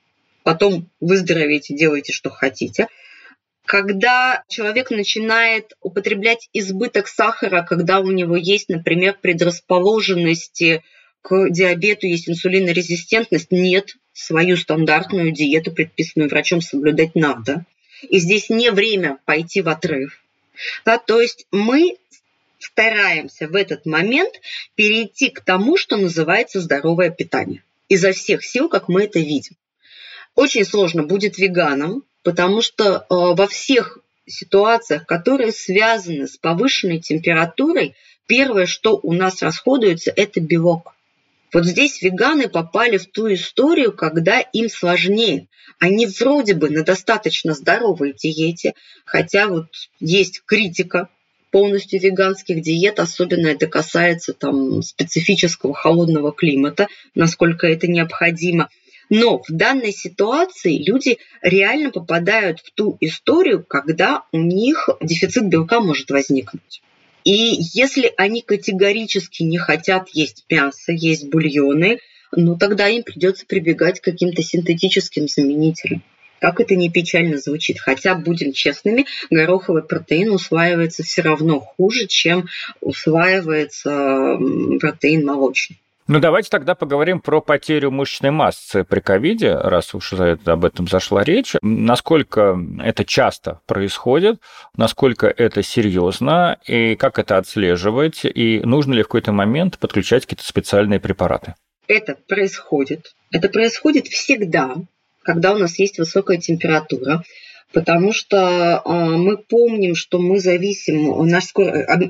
Потом 0.44 0.90
выздоровеете, 1.00 1.74
делайте, 1.74 2.12
что 2.12 2.30
хотите 2.30 2.88
когда 3.66 4.44
человек 4.50 4.92
начинает 4.92 5.74
употреблять 5.82 6.50
избыток 6.54 7.08
сахара, 7.08 7.64
когда 7.64 8.00
у 8.00 8.12
него 8.12 8.36
есть, 8.36 8.70
например, 8.70 9.18
предрасположенности 9.22 10.84
к 11.22 11.50
диабету, 11.50 12.08
есть 12.08 12.30
инсулинорезистентность, 12.30 13.52
нет, 13.52 13.96
свою 14.14 14.58
стандартную 14.58 15.32
диету, 15.32 15.72
предписанную 15.72 16.30
врачом, 16.30 16.62
соблюдать 16.62 17.16
надо. 17.16 17.66
И 18.10 18.20
здесь 18.20 18.50
не 18.50 18.70
время 18.72 19.18
пойти 19.26 19.62
в 19.62 19.70
отрыв. 19.70 20.22
Да, 20.86 20.98
то 20.98 21.22
есть 21.22 21.48
мы 21.52 21.98
стараемся 22.60 23.48
в 23.48 23.56
этот 23.56 23.86
момент 23.86 24.34
перейти 24.76 25.30
к 25.30 25.42
тому, 25.42 25.78
что 25.78 25.98
называется 25.98 26.60
здоровое 26.60 27.10
питание. 27.10 27.64
Изо 27.90 28.12
всех 28.12 28.44
сил, 28.44 28.70
как 28.70 28.88
мы 28.88 29.04
это 29.04 29.20
видим. 29.20 29.56
Очень 30.36 30.66
сложно 30.66 31.04
будет 31.04 31.38
веганам, 31.38 32.04
потому 32.24 32.62
что 32.62 32.84
э, 32.86 33.04
во 33.10 33.48
всех 33.48 34.00
ситуациях, 34.26 35.06
которые 35.06 35.52
связаны 35.52 36.28
с 36.28 36.38
повышенной 36.38 37.00
температурой, 37.00 37.96
первое, 38.26 38.66
что 38.66 39.00
у 39.02 39.14
нас 39.14 39.42
расходуется, 39.42 40.12
это 40.16 40.40
белок. 40.40 40.96
Вот 41.52 41.66
здесь 41.66 42.02
веганы 42.02 42.50
попали 42.50 42.98
в 42.98 43.12
ту 43.12 43.32
историю, 43.32 43.92
когда 43.92 44.40
им 44.40 44.70
сложнее. 44.70 45.48
Они 45.80 46.08
вроде 46.08 46.56
бы 46.56 46.70
на 46.70 46.84
достаточно 46.84 47.54
здоровой 47.54 48.14
диете, 48.14 48.74
хотя 49.06 49.48
вот 49.48 49.68
есть 50.00 50.42
критика 50.46 51.10
полностью 51.52 52.00
веганских 52.00 52.62
диет, 52.62 53.00
особенно 53.00 53.48
это 53.48 53.68
касается 53.68 54.34
там 54.34 54.82
специфического 54.82 55.76
холодного 55.76 56.32
климата, 56.32 56.88
насколько 57.14 57.68
это 57.68 57.86
необходимо– 57.86 58.70
но 59.10 59.40
в 59.40 59.52
данной 59.52 59.92
ситуации 59.92 60.78
люди 60.78 61.18
реально 61.42 61.92
попадают 61.92 62.60
в 62.60 62.72
ту 62.74 62.98
историю, 63.00 63.64
когда 63.64 64.24
у 64.32 64.40
них 64.40 64.90
дефицит 65.02 65.48
белка 65.48 65.80
может 65.80 66.10
возникнуть. 66.10 66.82
И 67.24 67.56
если 67.74 68.12
они 68.18 68.42
категорически 68.42 69.44
не 69.44 69.58
хотят 69.58 70.10
есть 70.10 70.46
мясо, 70.50 70.92
есть 70.92 71.30
бульоны, 71.30 72.00
ну 72.36 72.58
тогда 72.58 72.90
им 72.90 73.04
придется 73.04 73.46
прибегать 73.46 74.00
к 74.00 74.04
каким-то 74.04 74.42
синтетическим 74.42 75.28
заменителям. 75.28 76.04
Как 76.40 76.60
это 76.60 76.76
не 76.76 76.90
печально 76.90 77.38
звучит. 77.38 77.80
Хотя, 77.80 78.16
будем 78.16 78.52
честными, 78.52 79.06
гороховый 79.30 79.82
протеин 79.82 80.30
усваивается 80.30 81.02
все 81.02 81.22
равно 81.22 81.62
хуже, 81.62 82.06
чем 82.08 82.48
усваивается 82.82 84.38
протеин 84.82 85.26
молочный. 85.26 85.80
Ну, 86.08 86.20
давайте 86.20 86.50
тогда 86.50 86.76
поговорим 86.76 87.22
про 87.22 87.40
потерю 87.40 87.90
мышечной 87.90 88.32
массы 88.32 88.84
при 88.84 89.00
ковиде, 89.00 89.56
раз 89.56 89.96
уж 89.96 90.12
об 90.14 90.66
этом 90.66 90.88
зашла 90.88 91.24
речь. 91.24 91.56
Насколько 91.62 92.60
это 92.84 93.06
часто 93.06 93.62
происходит, 93.68 94.42
насколько 94.76 95.28
это 95.28 95.64
серьезно, 95.64 96.58
и 96.68 96.96
как 96.96 97.20
это 97.20 97.38
отслеживать, 97.38 98.26
и 98.26 98.60
нужно 98.66 98.94
ли 98.94 99.04
в 99.04 99.08
какой-то 99.08 99.32
момент 99.32 99.80
подключать 99.80 100.26
какие-то 100.26 100.46
специальные 100.46 101.00
препараты? 101.00 101.56
Это 101.88 102.18
происходит. 102.28 103.14
Это 103.32 103.48
происходит 103.48 104.08
всегда, 104.08 104.76
когда 105.24 105.54
у 105.54 105.58
нас 105.58 105.80
есть 105.80 106.00
высокая 106.00 106.38
температура 106.38 107.24
потому 107.74 108.14
что 108.14 108.80
а, 108.80 109.18
мы 109.18 109.38
помним, 109.38 109.96
что 109.96 110.20
мы 110.20 110.40
зависим, 110.40 111.28
наш 111.28 111.46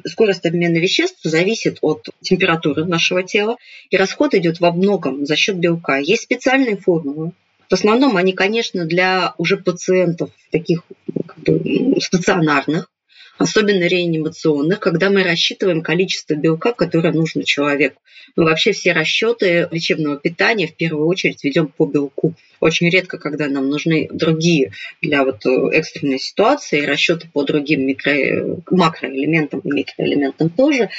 скорость 0.06 0.46
обмена 0.46 0.78
веществ 0.78 1.22
зависит 1.24 1.78
от 1.82 2.10
температуры 2.22 2.86
нашего 2.86 3.24
тела, 3.24 3.56
и 3.90 3.98
расход 3.98 4.36
идет 4.36 4.60
во 4.60 4.72
многом 4.72 5.26
за 5.26 5.36
счет 5.36 5.58
белка. 5.58 5.98
Есть 5.98 6.24
специальные 6.24 6.78
формулы. 6.78 7.32
В 7.70 7.74
основном 7.74 8.18
они, 8.18 8.34
конечно, 8.34 8.86
для 8.86 9.34
уже 9.38 9.58
пациентов 9.58 10.30
таких 10.52 10.84
как 11.26 11.40
бы, 11.40 11.96
стационарных, 12.00 12.90
особенно 13.38 13.88
реанимационных, 13.88 14.80
когда 14.80 15.10
мы 15.10 15.24
рассчитываем 15.24 15.82
количество 15.82 16.36
белка, 16.36 16.74
которое 16.74 17.14
нужно 17.14 17.44
человеку. 17.44 18.02
Мы 18.36 18.46
вообще 18.46 18.72
все 18.72 18.94
расчеты 18.94 19.68
лечебного 19.72 20.18
питания 20.18 20.68
в 20.68 20.76
первую 20.76 21.08
очередь 21.08 21.44
ведем 21.44 21.68
по 21.68 21.86
белку. 21.86 22.36
Очень 22.60 22.90
редко, 22.90 23.18
когда 23.18 23.48
нам 23.48 23.70
нужны 23.70 24.08
другие 24.12 24.72
для 25.02 25.24
вот 25.24 25.46
э, 25.46 25.50
экстренной 25.74 26.20
ситуации, 26.20 26.86
расчеты 26.86 27.30
по 27.32 27.44
другим 27.44 27.86
микро... 27.86 28.62
макроэлементам 28.70 29.60
и 29.60 29.72
микроэлементам 29.72 30.50
тоже. 30.50 30.90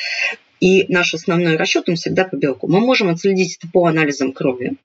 И 0.61 0.87
наш 0.89 1.15
основной 1.15 1.57
расчет 1.57 1.89
он 1.89 1.97
всегда 1.97 2.25
по 2.25 2.37
белку. 2.37 2.69
Мы 2.69 2.81
можем 2.81 3.09
отследить 3.09 3.57
это 3.59 3.69
по 3.73 3.87
анализам 3.87 4.33
крови. 4.33 4.77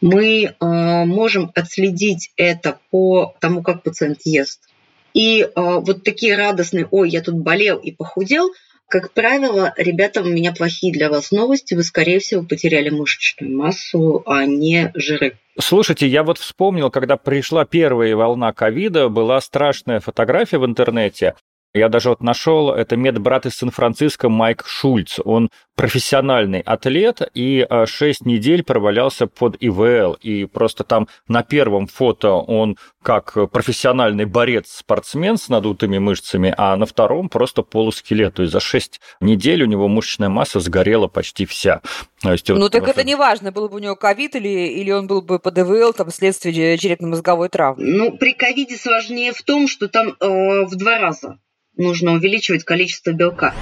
Мы 0.00 0.44
э, 0.44 1.04
можем 1.04 1.50
отследить 1.54 2.32
это 2.36 2.78
по 2.90 3.34
тому, 3.40 3.62
как 3.62 3.82
пациент 3.82 4.20
ест. 4.24 4.69
И 5.14 5.42
э, 5.42 5.48
вот 5.54 6.04
такие 6.04 6.36
радостные, 6.36 6.86
ой, 6.90 7.10
я 7.10 7.22
тут 7.22 7.36
болел 7.36 7.78
и 7.78 7.92
похудел, 7.92 8.50
как 8.90 9.12
правило, 9.12 9.72
ребята, 9.76 10.20
у 10.20 10.24
меня 10.24 10.52
плохие 10.52 10.92
для 10.92 11.10
вас 11.10 11.30
новости. 11.30 11.74
Вы, 11.74 11.84
скорее 11.84 12.18
всего, 12.18 12.42
потеряли 12.42 12.90
мышечную 12.90 13.56
массу, 13.56 14.24
а 14.26 14.44
не 14.44 14.90
жиры. 14.94 15.38
Слушайте, 15.60 16.08
я 16.08 16.24
вот 16.24 16.38
вспомнил, 16.38 16.90
когда 16.90 17.16
пришла 17.16 17.64
первая 17.64 18.16
волна 18.16 18.52
ковида, 18.52 19.08
была 19.08 19.40
страшная 19.40 20.00
фотография 20.00 20.58
в 20.58 20.66
интернете. 20.66 21.34
Я 21.72 21.88
даже 21.88 22.08
вот 22.08 22.20
нашел, 22.20 22.72
это 22.72 22.96
медбрат 22.96 23.46
из 23.46 23.54
Сан-Франциско 23.54 24.28
Майк 24.28 24.64
Шульц. 24.66 25.20
Он 25.24 25.50
профессиональный 25.80 26.60
атлет 26.60 27.22
и 27.32 27.66
6 27.86 28.26
недель 28.26 28.62
провалялся 28.62 29.26
под 29.26 29.56
ИВЛ. 29.60 30.12
И 30.20 30.44
просто 30.44 30.84
там 30.84 31.08
на 31.26 31.42
первом 31.42 31.86
фото 31.86 32.32
он 32.32 32.76
как 33.02 33.50
профессиональный 33.50 34.26
борец-спортсмен 34.26 35.38
с 35.38 35.48
надутыми 35.48 35.96
мышцами, 35.96 36.54
а 36.58 36.76
на 36.76 36.84
втором 36.84 37.30
просто 37.30 37.62
полускелет. 37.62 38.34
То 38.34 38.42
есть 38.42 38.52
за 38.52 38.60
6 38.60 39.00
недель 39.22 39.62
у 39.62 39.66
него 39.66 39.88
мышечная 39.88 40.28
масса 40.28 40.60
сгорела 40.60 41.06
почти 41.06 41.46
вся. 41.46 41.80
То 42.20 42.32
есть, 42.32 42.46
ну 42.50 42.58
вот, 42.58 42.72
так 42.72 42.86
это 42.86 43.02
не 43.02 43.14
важно, 43.14 43.50
был 43.50 43.70
бы 43.70 43.76
у 43.76 43.78
него 43.78 43.96
ковид 43.96 44.36
или, 44.36 44.48
или 44.48 44.90
он 44.90 45.06
был 45.06 45.22
бы 45.22 45.38
под 45.38 45.58
ИВЛ, 45.58 45.94
там, 45.94 46.10
вследствие 46.10 46.76
черепно-мозговой 46.76 47.48
травмы. 47.48 47.82
Ну, 47.82 48.18
при 48.18 48.34
ковиде 48.34 48.76
сложнее 48.76 49.32
в 49.32 49.40
том, 49.40 49.66
что 49.66 49.88
там 49.88 50.08
э, 50.08 50.64
в 50.66 50.76
два 50.76 50.98
раза 50.98 51.38
нужно 51.74 52.12
увеличивать 52.12 52.64
количество 52.64 53.12
белка. 53.12 53.54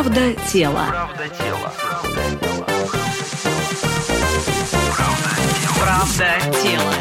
Правда 0.00 0.32
тела. 0.52 0.86
Правда 0.90 1.28
тела. 1.28 1.72
Правда 5.80 6.38
тела. 6.62 6.94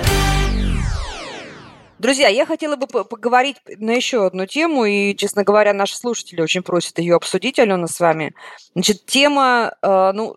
Друзья, 1.99 2.27
я 2.27 2.47
хотела 2.47 2.75
бы 2.75 2.87
поговорить 2.87 3.57
на 3.77 3.91
еще 3.91 4.25
одну 4.25 4.47
тему, 4.47 4.85
и, 4.85 5.15
честно 5.15 5.43
говоря, 5.43 5.73
наши 5.73 5.95
слушатели 5.95 6.41
очень 6.41 6.63
просят 6.63 6.97
ее 6.97 7.15
обсудить, 7.17 7.59
Алена, 7.59 7.85
с 7.85 7.99
вами. 7.99 8.33
Значит, 8.73 9.05
тема, 9.05 9.75
э, 9.79 10.11
ну, 10.15 10.35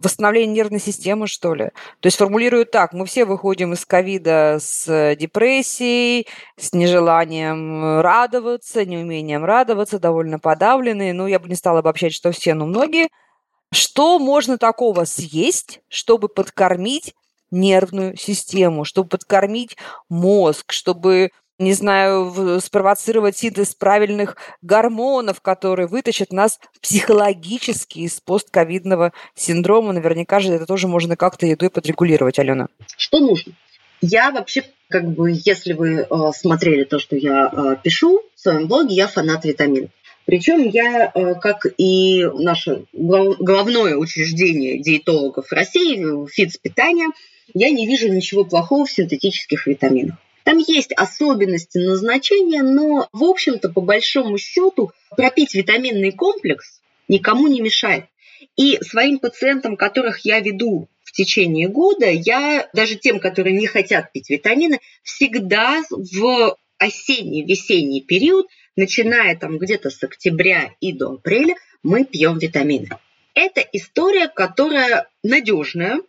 восстановление 0.00 0.56
нервной 0.56 0.80
системы, 0.80 1.26
что 1.26 1.54
ли. 1.54 1.66
То 2.00 2.06
есть 2.06 2.16
формулирую 2.16 2.66
так, 2.66 2.92
мы 2.92 3.06
все 3.06 3.24
выходим 3.24 3.74
из 3.74 3.84
ковида 3.84 4.58
с 4.60 5.14
депрессией, 5.16 6.26
с 6.58 6.72
нежеланием 6.72 8.00
радоваться, 8.00 8.84
неумением 8.84 9.44
радоваться, 9.44 9.98
довольно 9.98 10.38
подавленные. 10.38 11.12
Ну, 11.12 11.26
я 11.26 11.38
бы 11.38 11.48
не 11.48 11.54
стала 11.54 11.80
обобщать, 11.80 12.12
что 12.12 12.32
все, 12.32 12.54
но 12.54 12.66
многие. 12.66 13.08
Что 13.72 14.18
можно 14.18 14.58
такого 14.58 15.04
съесть, 15.04 15.80
чтобы 15.88 16.28
подкормить 16.28 17.14
нервную 17.50 18.16
систему, 18.16 18.84
чтобы 18.84 19.10
подкормить 19.10 19.76
мозг, 20.08 20.72
чтобы 20.72 21.30
не 21.60 21.74
знаю, 21.74 22.60
спровоцировать 22.60 23.36
синтез 23.36 23.74
правильных 23.74 24.36
гормонов, 24.62 25.40
которые 25.42 25.86
вытащат 25.86 26.32
нас 26.32 26.58
психологически 26.80 28.00
из 28.00 28.18
постковидного 28.20 29.12
синдрома. 29.34 29.92
Наверняка 29.92 30.40
же 30.40 30.54
это 30.54 30.64
тоже 30.64 30.88
можно 30.88 31.16
как-то 31.16 31.46
едой 31.46 31.70
подрегулировать, 31.70 32.38
Алена. 32.38 32.68
Что 32.96 33.20
нужно? 33.20 33.52
Я 34.00 34.30
вообще, 34.30 34.64
как 34.88 35.04
бы, 35.04 35.30
если 35.44 35.74
вы 35.74 36.06
э, 36.08 36.32
смотрели 36.34 36.84
то, 36.84 36.98
что 36.98 37.14
я 37.16 37.50
э, 37.52 37.76
пишу 37.82 38.22
в 38.34 38.40
своем 38.40 38.66
блоге, 38.66 38.94
я 38.94 39.06
фанат 39.06 39.44
витаминов. 39.44 39.90
Причем 40.24 40.62
я, 40.62 41.12
э, 41.14 41.34
как 41.34 41.66
и 41.76 42.24
наше 42.24 42.84
головное 42.94 43.96
учреждение 43.96 44.78
диетологов 44.78 45.52
России, 45.52 46.26
ФИЦ 46.26 46.56
питания, 46.56 47.08
я 47.52 47.70
не 47.70 47.86
вижу 47.86 48.08
ничего 48.08 48.44
плохого 48.44 48.86
в 48.86 48.90
синтетических 48.90 49.66
витаминах. 49.66 50.16
Там 50.44 50.58
есть 50.58 50.92
особенности 50.92 51.78
назначения, 51.78 52.62
но, 52.62 53.08
в 53.12 53.24
общем-то, 53.24 53.68
по 53.68 53.80
большому 53.80 54.38
счету, 54.38 54.92
пропить 55.16 55.54
витаминный 55.54 56.12
комплекс 56.12 56.80
никому 57.08 57.48
не 57.48 57.60
мешает. 57.60 58.06
И 58.56 58.78
своим 58.82 59.18
пациентам, 59.18 59.76
которых 59.76 60.24
я 60.24 60.40
веду 60.40 60.88
в 61.02 61.12
течение 61.12 61.68
года, 61.68 62.06
я 62.10 62.68
даже 62.72 62.96
тем, 62.96 63.20
которые 63.20 63.56
не 63.56 63.66
хотят 63.66 64.12
пить 64.12 64.30
витамины, 64.30 64.80
всегда 65.02 65.82
в 65.90 66.56
осенний, 66.78 67.44
весенний 67.44 68.00
период, 68.00 68.46
начиная 68.76 69.36
там 69.36 69.58
где-то 69.58 69.90
с 69.90 70.02
октября 70.02 70.70
и 70.80 70.92
до 70.92 71.12
апреля, 71.14 71.56
мы 71.82 72.04
пьем 72.04 72.38
витамины. 72.38 72.88
Это 73.34 73.60
история, 73.60 74.28
которая 74.28 75.08
надежная, 75.22 76.00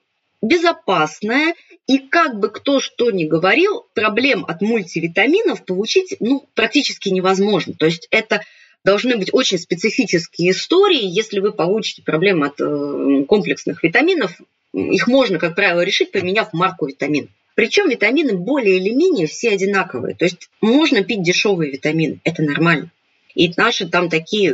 безопасная, 0.41 1.55
и 1.87 1.99
как 1.99 2.39
бы 2.39 2.49
кто 2.49 2.79
что 2.79 3.11
ни 3.11 3.25
говорил, 3.25 3.85
проблем 3.93 4.45
от 4.47 4.61
мультивитаминов 4.61 5.65
получить 5.65 6.15
ну, 6.19 6.47
практически 6.53 7.09
невозможно. 7.09 7.73
То 7.73 7.85
есть 7.85 8.07
это 8.11 8.41
должны 8.83 9.17
быть 9.17 9.33
очень 9.33 9.57
специфические 9.57 10.51
истории. 10.51 11.03
Если 11.03 11.39
вы 11.39 11.51
получите 11.51 12.01
проблемы 12.03 12.47
от 12.47 12.59
э, 12.61 13.23
комплексных 13.27 13.83
витаминов, 13.83 14.39
их 14.73 15.07
можно, 15.07 15.37
как 15.37 15.55
правило, 15.55 15.81
решить, 15.81 16.11
поменяв 16.11 16.53
марку 16.53 16.87
витамина. 16.87 17.27
Причем 17.55 17.89
витамины 17.89 18.37
более 18.37 18.77
или 18.77 18.89
менее 18.89 19.27
все 19.27 19.49
одинаковые. 19.49 20.15
То 20.15 20.25
есть 20.25 20.49
можно 20.61 21.03
пить 21.03 21.23
дешевые 21.23 21.71
витамины, 21.71 22.19
это 22.23 22.41
нормально. 22.41 22.89
И 23.35 23.51
наши 23.55 23.87
там 23.87 24.09
такие 24.09 24.53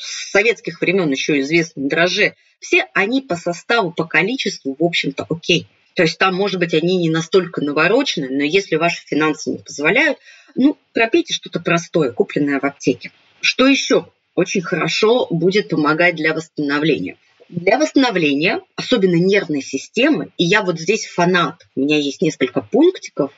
с 0.00 0.30
советских 0.30 0.80
времен 0.80 1.10
еще 1.10 1.40
известные 1.40 1.88
дрожжи, 1.88 2.34
все 2.60 2.86
они 2.94 3.20
по 3.20 3.36
составу, 3.36 3.92
по 3.92 4.04
количеству, 4.04 4.76
в 4.78 4.84
общем-то, 4.84 5.26
окей. 5.28 5.66
То 5.94 6.02
есть 6.02 6.18
там, 6.18 6.34
может 6.34 6.58
быть, 6.58 6.74
они 6.74 6.96
не 6.96 7.10
настолько 7.10 7.60
наворочены, 7.60 8.28
но 8.30 8.42
если 8.42 8.76
ваши 8.76 9.04
финансы 9.06 9.50
не 9.50 9.58
позволяют, 9.58 10.18
ну, 10.54 10.76
пропейте 10.92 11.34
что-то 11.34 11.60
простое, 11.60 12.12
купленное 12.12 12.60
в 12.60 12.64
аптеке. 12.64 13.12
Что 13.40 13.66
еще 13.66 14.08
очень 14.34 14.62
хорошо 14.62 15.26
будет 15.30 15.68
помогать 15.68 16.16
для 16.16 16.34
восстановления? 16.34 17.16
Для 17.48 17.78
восстановления, 17.78 18.62
особенно 18.76 19.16
нервной 19.16 19.60
системы, 19.60 20.30
и 20.38 20.44
я 20.44 20.62
вот 20.62 20.80
здесь 20.80 21.06
фанат, 21.06 21.66
у 21.76 21.80
меня 21.80 21.98
есть 21.98 22.22
несколько 22.22 22.62
пунктиков, 22.62 23.32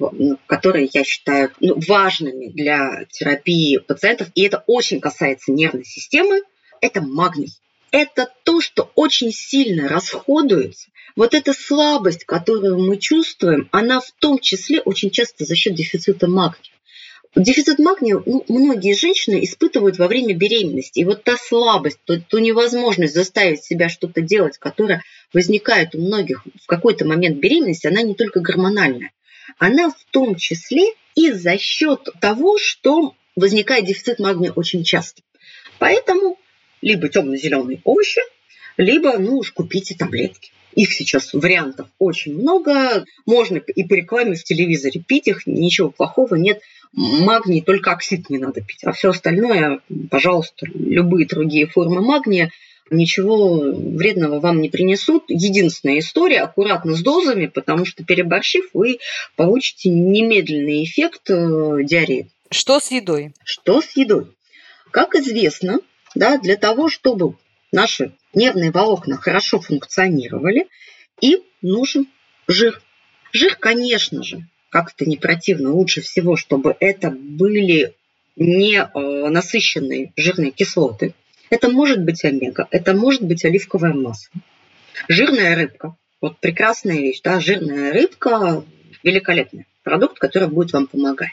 которые 0.47 0.89
я 0.93 1.03
считаю 1.03 1.51
ну, 1.59 1.81
важными 1.89 2.47
для 2.47 3.07
терапии 3.11 3.79
пациентов, 3.79 4.29
и 4.37 4.43
это 4.43 4.63
очень 4.69 5.01
касается 5.01 5.51
нервной 5.51 5.85
системы, 5.85 6.43
это 6.81 7.01
магний. 7.01 7.51
Это 7.91 8.29
то, 8.45 8.61
что 8.61 8.91
очень 8.95 9.33
сильно 9.33 9.89
расходуется. 9.89 10.91
Вот 11.17 11.33
эта 11.33 11.53
слабость, 11.53 12.25
которую 12.25 12.79
мы 12.79 12.97
чувствуем, 12.99 13.69
она 13.71 14.01
в 14.01 14.11
том 14.19 14.39
числе 14.39 14.81
очень 14.81 15.11
часто 15.11 15.45
за 15.45 15.55
счет 15.55 15.75
дефицита 15.75 16.27
магния. 16.27 16.73
Дефицит 17.37 17.79
магния 17.79 18.21
ну, 18.27 18.45
многие 18.49 18.95
женщины 18.95 19.45
испытывают 19.45 19.99
во 19.99 20.09
время 20.09 20.35
беременности. 20.35 21.01
И 21.01 21.05
вот 21.05 21.25
та 21.25 21.37
слабость, 21.37 21.99
ту, 22.05 22.21
ту 22.21 22.39
невозможность 22.39 23.15
заставить 23.15 23.65
себя 23.65 23.89
что-то 23.89 24.21
делать, 24.21 24.59
которая 24.59 25.03
возникает 25.33 25.95
у 25.95 26.01
многих 26.01 26.45
в 26.63 26.67
какой-то 26.67 27.05
момент 27.05 27.39
беременности, 27.39 27.87
она 27.89 28.03
не 28.03 28.15
только 28.15 28.41
гормональная. 28.41 29.13
Она 29.59 29.91
в 29.91 30.05
том 30.11 30.37
числе 30.37 30.85
и 31.15 31.33
за 31.33 31.59
счет 31.59 32.09
того, 32.21 32.59
что 32.59 33.15
возникает 33.37 33.85
дефицит 33.85 34.19
магния 34.21 34.53
очень 34.53 34.85
часто. 34.85 35.23
Поэтому 35.79 36.39
либо 36.83 37.09
темно-зеленые 37.09 37.81
овощи, 37.85 38.21
либо, 38.77 39.19
ну 39.19 39.39
уж 39.39 39.53
купите 39.53 39.97
таблетки. 39.97 40.53
Их 40.75 40.93
сейчас 40.93 41.33
вариантов 41.33 41.89
очень 41.99 42.35
много. 42.35 43.05
Можно 43.27 43.59
и 43.59 43.85
по 43.85 43.95
рекламе 43.95 44.35
в 44.35 44.45
телевизоре 44.45 45.01
пить 45.01 45.29
их, 45.29 45.47
ничего 45.47 45.91
плохого 45.91 46.35
нет. 46.35 46.61
Магний 46.93 47.61
только 47.61 47.91
оксид 47.91 48.31
не 48.31 48.39
надо 48.39 48.61
пить, 48.61 48.85
а 48.85 48.93
все 48.93 49.11
остальное, 49.11 49.81
пожалуйста, 50.11 50.67
любые 50.75 51.27
другие 51.27 51.67
формы 51.67 52.01
магния 52.03 52.53
ничего 52.91 53.73
вредного 53.73 54.41
вам 54.41 54.61
не 54.61 54.69
принесут. 54.69 55.25
Единственная 55.29 55.99
история, 55.99 56.43
аккуратно 56.43 56.95
с 56.95 57.01
дозами, 57.01 57.47
потому 57.47 57.85
что 57.85 58.05
переборщив, 58.05 58.71
вы 58.75 58.99
получите 59.37 59.89
немедленный 59.89 60.85
эффект 60.85 61.31
э, 61.31 61.79
диареи. 61.83 62.29
Что 62.51 62.79
с 62.79 62.91
едой? 62.91 63.33
Что 63.43 63.81
с 63.81 63.97
едой? 63.97 64.27
Как 64.91 65.15
известно, 65.17 65.81
да, 66.15 66.39
для 66.39 66.57
того, 66.57 66.89
чтобы 66.89 67.37
наши 67.73 68.13
нервные 68.37 68.71
волокна 68.71 69.17
хорошо 69.17 69.61
функционировали, 69.61 70.69
им 71.21 71.41
нужен 71.63 72.07
жир. 72.49 72.81
Жир, 73.33 73.57
конечно 73.57 74.23
же, 74.23 74.47
как 74.71 74.93
это 74.95 75.09
не 75.09 75.17
противно, 75.17 75.73
лучше 75.73 76.01
всего, 76.01 76.37
чтобы 76.37 76.77
это 76.81 77.11
были 77.11 77.95
не 78.37 78.77
э, 78.77 79.29
насыщенные 79.29 80.13
жирные 80.17 80.51
кислоты. 80.51 81.15
Это 81.51 81.71
может 81.71 82.03
быть 82.03 82.25
омега, 82.25 82.67
это 82.71 82.95
может 82.95 83.23
быть 83.23 83.45
оливковое 83.45 83.93
масло. 83.93 84.41
Жирная 85.09 85.55
рыбка. 85.55 85.97
Вот 86.21 86.39
прекрасная 86.39 86.97
вещь, 86.97 87.21
да, 87.23 87.39
жирная 87.39 87.93
рыбка– 87.93 88.65
великолепный 89.03 89.67
продукт, 89.83 90.19
который 90.19 90.49
будет 90.49 90.73
вам 90.73 90.87
помогать. 90.87 91.31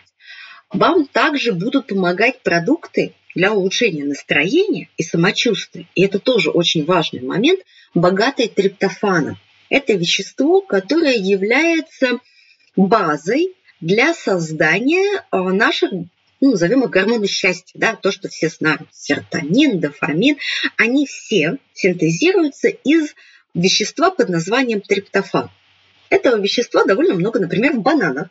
Вам 0.69 1.05
также 1.05 1.53
будут 1.53 1.87
помогать 1.87 2.41
продукты, 2.43 3.13
для 3.35 3.53
улучшения 3.53 4.03
настроения 4.03 4.89
и 4.97 5.03
самочувствия, 5.03 5.87
и 5.95 6.03
это 6.03 6.19
тоже 6.19 6.49
очень 6.49 6.85
важный 6.85 7.21
момент, 7.21 7.61
богатое 7.93 8.47
триптофаном. 8.47 9.37
Это 9.69 9.93
вещество, 9.93 10.61
которое 10.61 11.15
является 11.15 12.19
базой 12.75 13.53
для 13.79 14.13
создания 14.13 15.23
э, 15.31 15.37
наших 15.37 15.91
ну, 16.41 16.51
назовем 16.51 16.83
их 16.83 16.89
гормоны 16.89 17.27
счастья, 17.27 17.77
да, 17.79 17.95
то, 17.95 18.11
что 18.11 18.27
все 18.27 18.49
знают, 18.49 18.89
серотонин, 18.91 19.79
дофамин, 19.79 20.37
они 20.75 21.05
все 21.05 21.57
синтезируются 21.73 22.67
из 22.67 23.13
вещества 23.53 24.09
под 24.09 24.29
названием 24.29 24.81
триптофан. 24.81 25.51
Этого 26.09 26.41
вещества 26.41 26.83
довольно 26.83 27.13
много, 27.13 27.39
например, 27.39 27.73
в 27.73 27.81
бананах. 27.81 28.29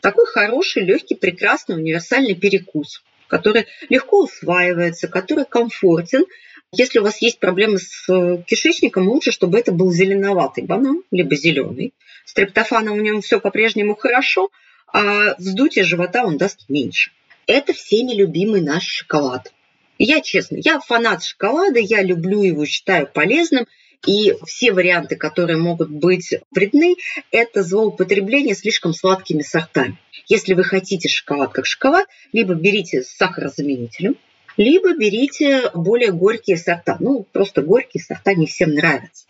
Такой 0.00 0.26
хороший, 0.26 0.84
легкий, 0.84 1.14
прекрасный, 1.14 1.76
универсальный 1.76 2.34
перекус, 2.34 3.02
который 3.28 3.66
легко 3.88 4.24
усваивается, 4.24 5.08
который 5.08 5.44
комфортен. 5.44 6.24
Если 6.72 6.98
у 6.98 7.02
вас 7.02 7.22
есть 7.22 7.38
проблемы 7.38 7.78
с 7.78 8.06
кишечником, 8.46 9.08
лучше, 9.08 9.30
чтобы 9.30 9.58
это 9.58 9.72
был 9.72 9.92
зеленоватый 9.92 10.64
банан, 10.64 11.02
либо 11.10 11.36
зеленый. 11.36 11.94
С 12.24 12.34
триптофаном 12.34 12.98
в 12.98 13.02
нем 13.02 13.22
все 13.22 13.40
по-прежнему 13.40 13.94
хорошо, 13.94 14.50
а 14.92 15.34
вздутие 15.38 15.84
живота 15.84 16.24
он 16.24 16.36
даст 16.36 16.68
меньше 16.68 17.10
это 17.48 17.72
всеми 17.72 18.12
любимый 18.12 18.60
наш 18.60 18.84
шоколад. 18.84 19.52
я 19.98 20.20
честно, 20.20 20.58
я 20.62 20.78
фанат 20.78 21.24
шоколада, 21.24 21.80
я 21.80 22.02
люблю 22.02 22.42
его, 22.42 22.64
считаю 22.66 23.08
полезным. 23.08 23.66
И 24.06 24.34
все 24.46 24.72
варианты, 24.72 25.16
которые 25.16 25.56
могут 25.56 25.90
быть 25.90 26.34
вредны, 26.52 26.96
это 27.30 27.62
злоупотребление 27.62 28.54
слишком 28.54 28.94
сладкими 28.94 29.42
сортами. 29.42 29.98
Если 30.28 30.54
вы 30.54 30.64
хотите 30.64 31.08
шоколад 31.08 31.52
как 31.52 31.66
шоколад, 31.66 32.06
либо 32.32 32.54
берите 32.54 33.02
с 33.02 33.10
сахарозаменителем, 33.16 34.16
либо 34.56 34.96
берите 34.96 35.70
более 35.74 36.12
горькие 36.12 36.56
сорта. 36.56 36.96
Ну, 37.00 37.26
просто 37.32 37.62
горькие 37.62 38.02
сорта 38.02 38.34
не 38.34 38.46
всем 38.46 38.74
нравятся. 38.74 39.26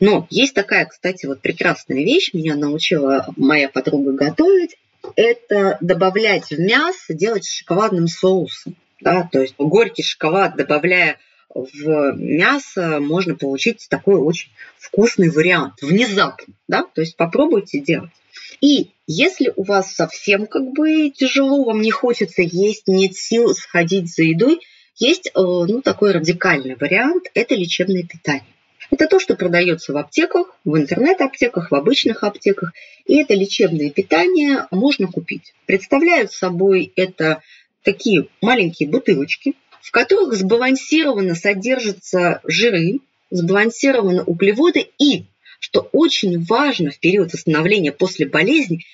Но 0.00 0.26
есть 0.30 0.54
такая, 0.54 0.86
кстати, 0.86 1.26
вот 1.26 1.40
прекрасная 1.40 1.98
вещь, 1.98 2.32
меня 2.32 2.56
научила 2.56 3.26
моя 3.36 3.68
подруга 3.68 4.12
готовить 4.12 4.76
это 5.16 5.78
добавлять 5.80 6.50
в 6.50 6.58
мясо, 6.58 7.14
делать 7.14 7.46
шоколадным 7.46 8.06
соусом. 8.06 8.76
Да? 9.00 9.28
То 9.30 9.40
есть 9.40 9.54
горький 9.58 10.02
шоколад, 10.02 10.56
добавляя 10.56 11.18
в 11.54 12.12
мясо, 12.16 13.00
можно 13.00 13.34
получить 13.34 13.86
такой 13.88 14.16
очень 14.16 14.50
вкусный 14.78 15.30
вариант, 15.30 15.74
внезапно. 15.82 16.54
Да? 16.68 16.84
То 16.94 17.00
есть 17.00 17.16
попробуйте 17.16 17.80
делать. 17.80 18.10
И 18.60 18.90
если 19.06 19.52
у 19.56 19.64
вас 19.64 19.92
совсем 19.92 20.46
как 20.46 20.72
бы 20.72 21.10
тяжело, 21.10 21.64
вам 21.64 21.80
не 21.80 21.90
хочется 21.90 22.42
есть, 22.42 22.86
нет 22.86 23.16
сил 23.16 23.54
сходить 23.54 24.12
за 24.14 24.22
едой, 24.22 24.60
есть 24.96 25.28
э, 25.28 25.30
ну, 25.34 25.80
такой 25.82 26.12
радикальный 26.12 26.76
вариант– 26.76 27.24
это 27.34 27.54
лечебное 27.54 28.02
питание. 28.02 28.44
Это 28.90 29.06
то, 29.06 29.18
что 29.18 29.34
продается 29.34 29.92
в 29.92 29.96
аптеках, 29.96 30.56
в 30.64 30.76
интернет-аптеках, 30.76 31.70
в 31.70 31.74
обычных 31.74 32.22
аптеках. 32.24 32.72
И 33.06 33.16
это 33.16 33.34
лечебное 33.34 33.90
питание 33.90 34.66
можно 34.70 35.06
купить. 35.06 35.54
Представляют 35.64 36.32
собой 36.32 36.92
это 36.96 37.40
такие 37.82 38.26
маленькие 38.42 38.88
бутылочки, 38.88 39.54
в 39.82 39.90
которых 39.90 40.34
сбалансированно 40.34 41.34
содержатся 41.34 42.40
жиры, 42.44 43.00
сбалансированы 43.30 44.22
углеводы 44.22 44.88
и, 44.98 45.24
что 45.58 45.88
очень 45.92 46.44
важно 46.44 46.90
в 46.90 46.98
период 46.98 47.32
восстановления 47.32 47.92
после 47.92 48.26
болезни, 48.26 48.84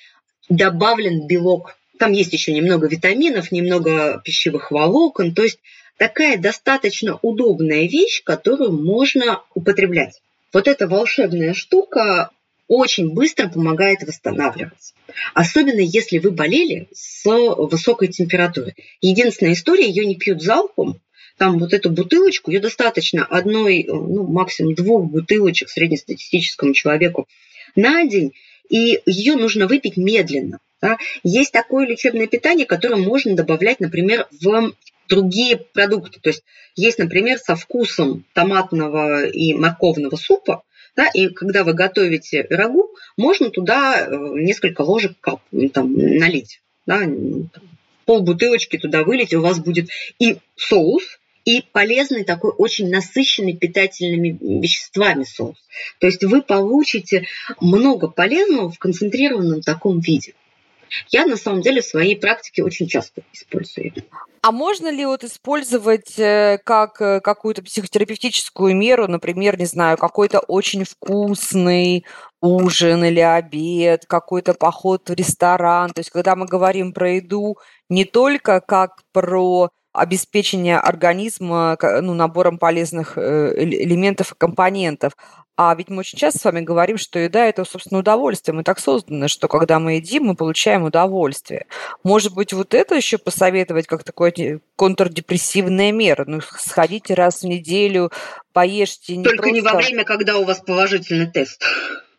добавлен 0.49 1.27
белок. 1.27 1.77
Там 1.97 2.11
есть 2.11 2.33
еще 2.33 2.53
немного 2.53 2.87
витаминов, 2.87 3.51
немного 3.51 4.21
пищевых 4.23 4.71
волокон, 4.71 5.33
то 5.33 5.43
есть 5.43 5.59
такая 5.97 6.37
достаточно 6.37 7.17
удобная 7.21 7.87
вещь, 7.87 8.23
которую 8.23 8.71
можно 8.71 9.41
употреблять. 9.55 10.21
Вот 10.53 10.67
эта 10.67 10.87
волшебная 10.87 11.53
штука 11.53 12.31
очень 12.67 13.13
быстро 13.13 13.47
помогает 13.47 14.03
восстанавливаться. 14.03 14.93
Особенно 15.33 15.79
если 15.79 16.17
вы 16.19 16.31
болели 16.31 16.87
с 16.93 17.23
высокой 17.25 18.09
температурой. 18.09 18.75
Единственная 19.01 19.53
история, 19.53 19.87
ее 19.87 20.05
не 20.05 20.15
пьют 20.15 20.41
залпом, 20.41 20.99
там 21.37 21.59
вот 21.59 21.73
эту 21.73 21.91
бутылочку, 21.91 22.51
ее 22.51 22.59
достаточно 22.59 23.23
одной, 23.25 23.85
ну, 23.87 24.27
максимум 24.27 24.73
двух 24.73 25.05
бутылочек 25.05 25.69
среднестатистическому 25.69 26.73
человеку 26.73 27.27
на 27.75 28.05
день, 28.05 28.33
и 28.69 28.99
ее 29.05 29.35
нужно 29.35 29.67
выпить 29.67 29.97
медленно. 29.97 30.59
Да? 30.81 30.97
Есть 31.23 31.51
такое 31.51 31.87
лечебное 31.87 32.27
питание, 32.27 32.65
которое 32.65 32.97
можно 32.97 33.35
добавлять, 33.35 33.79
например, 33.79 34.27
в 34.41 34.73
другие 35.07 35.57
продукты. 35.57 36.19
То 36.19 36.29
есть 36.29 36.43
есть, 36.75 36.99
например, 36.99 37.37
со 37.39 37.55
вкусом 37.55 38.25
томатного 38.33 39.25
и 39.25 39.53
морковного 39.53 40.15
супа, 40.15 40.63
да, 40.97 41.07
и 41.13 41.27
когда 41.29 41.63
вы 41.63 41.73
готовите 41.73 42.47
рагу, 42.49 42.89
можно 43.15 43.51
туда 43.51 44.01
э, 44.01 44.09
несколько 44.09 44.81
ложек 44.81 45.13
там, 45.71 45.93
налить. 45.93 46.59
Да, 46.87 47.01
пол 48.05 48.21
бутылочки 48.21 48.77
туда 48.77 49.03
вылить, 49.03 49.31
и 49.31 49.37
у 49.37 49.41
вас 49.41 49.59
будет 49.59 49.89
и 50.17 50.37
соус, 50.55 51.03
и 51.45 51.63
полезный 51.71 52.23
такой 52.23 52.51
очень 52.51 52.89
насыщенный 52.89 53.55
питательными 53.55 54.37
веществами 54.59 55.23
соус. 55.23 55.57
То 55.99 56.07
есть 56.07 56.23
вы 56.23 56.41
получите 56.41 57.27
много 57.61 58.07
полезного 58.07 58.71
в 58.71 58.79
концентрированном 58.79 59.61
таком 59.61 59.99
виде. 59.99 60.33
Я 61.09 61.25
на 61.25 61.37
самом 61.37 61.61
деле 61.61 61.81
в 61.81 61.85
своей 61.85 62.15
практике 62.15 62.63
очень 62.63 62.87
часто 62.87 63.21
использую. 63.33 63.93
А 64.41 64.51
можно 64.51 64.89
ли 64.89 65.05
вот 65.05 65.23
использовать 65.23 66.17
э, 66.17 66.59
как 66.63 67.01
э, 67.01 67.19
какую-то 67.19 67.63
психотерапевтическую 67.63 68.75
меру, 68.75 69.07
например, 69.07 69.57
не 69.57 69.65
знаю, 69.65 69.97
какой-то 69.97 70.39
очень 70.39 70.83
вкусный 70.83 72.05
ужин 72.41 73.03
или 73.03 73.19
обед, 73.19 74.05
какой-то 74.07 74.53
поход 74.53 75.09
в 75.09 75.13
ресторан? 75.13 75.91
То 75.91 75.99
есть, 75.99 76.11
когда 76.11 76.35
мы 76.35 76.45
говорим 76.45 76.93
про 76.93 77.13
еду, 77.13 77.57
не 77.89 78.05
только 78.05 78.61
как 78.61 79.01
про 79.11 79.71
обеспечение 79.91 80.77
организма 80.77 81.77
ну, 81.81 82.13
набором 82.13 82.57
полезных 82.59 83.17
э, 83.17 83.53
элементов 83.57 84.31
и 84.31 84.35
компонентов, 84.37 85.13
а 85.57 85.73
ведь 85.73 85.89
мы 85.89 86.01
очень 86.01 86.19
часто 86.19 86.39
с 86.39 86.43
вами 86.43 86.61
говорим, 86.61 86.99
что 86.99 87.17
еда– 87.17 87.45
это, 87.47 87.65
собственно, 87.65 87.99
удовольствие. 87.99 88.53
Мы 88.53 88.63
так 88.63 88.77
созданы, 88.77 89.27
что 89.27 89.47
когда 89.47 89.79
мы 89.79 89.93
едим, 89.93 90.25
мы 90.25 90.35
получаем 90.35 90.83
удовольствие. 90.83 91.65
Может 92.03 92.35
быть, 92.35 92.53
вот 92.53 92.75
это 92.75 92.93
еще 92.93 93.17
посоветовать 93.17 93.87
как 93.87 94.03
такое 94.03 94.61
контрдепрессивная 94.75 95.91
мера? 95.91 96.25
Ну, 96.27 96.41
сходите 96.41 97.15
раз 97.15 97.41
в 97.41 97.47
неделю, 97.47 98.11
поешьте 98.53 99.17
не 99.17 99.23
Только 99.23 99.43
просто... 99.43 99.55
не 99.55 99.61
во 99.61 99.73
время, 99.73 100.03
когда 100.03 100.37
у 100.37 100.43
вас 100.43 100.59
положительный 100.59 101.25
тест. 101.25 101.63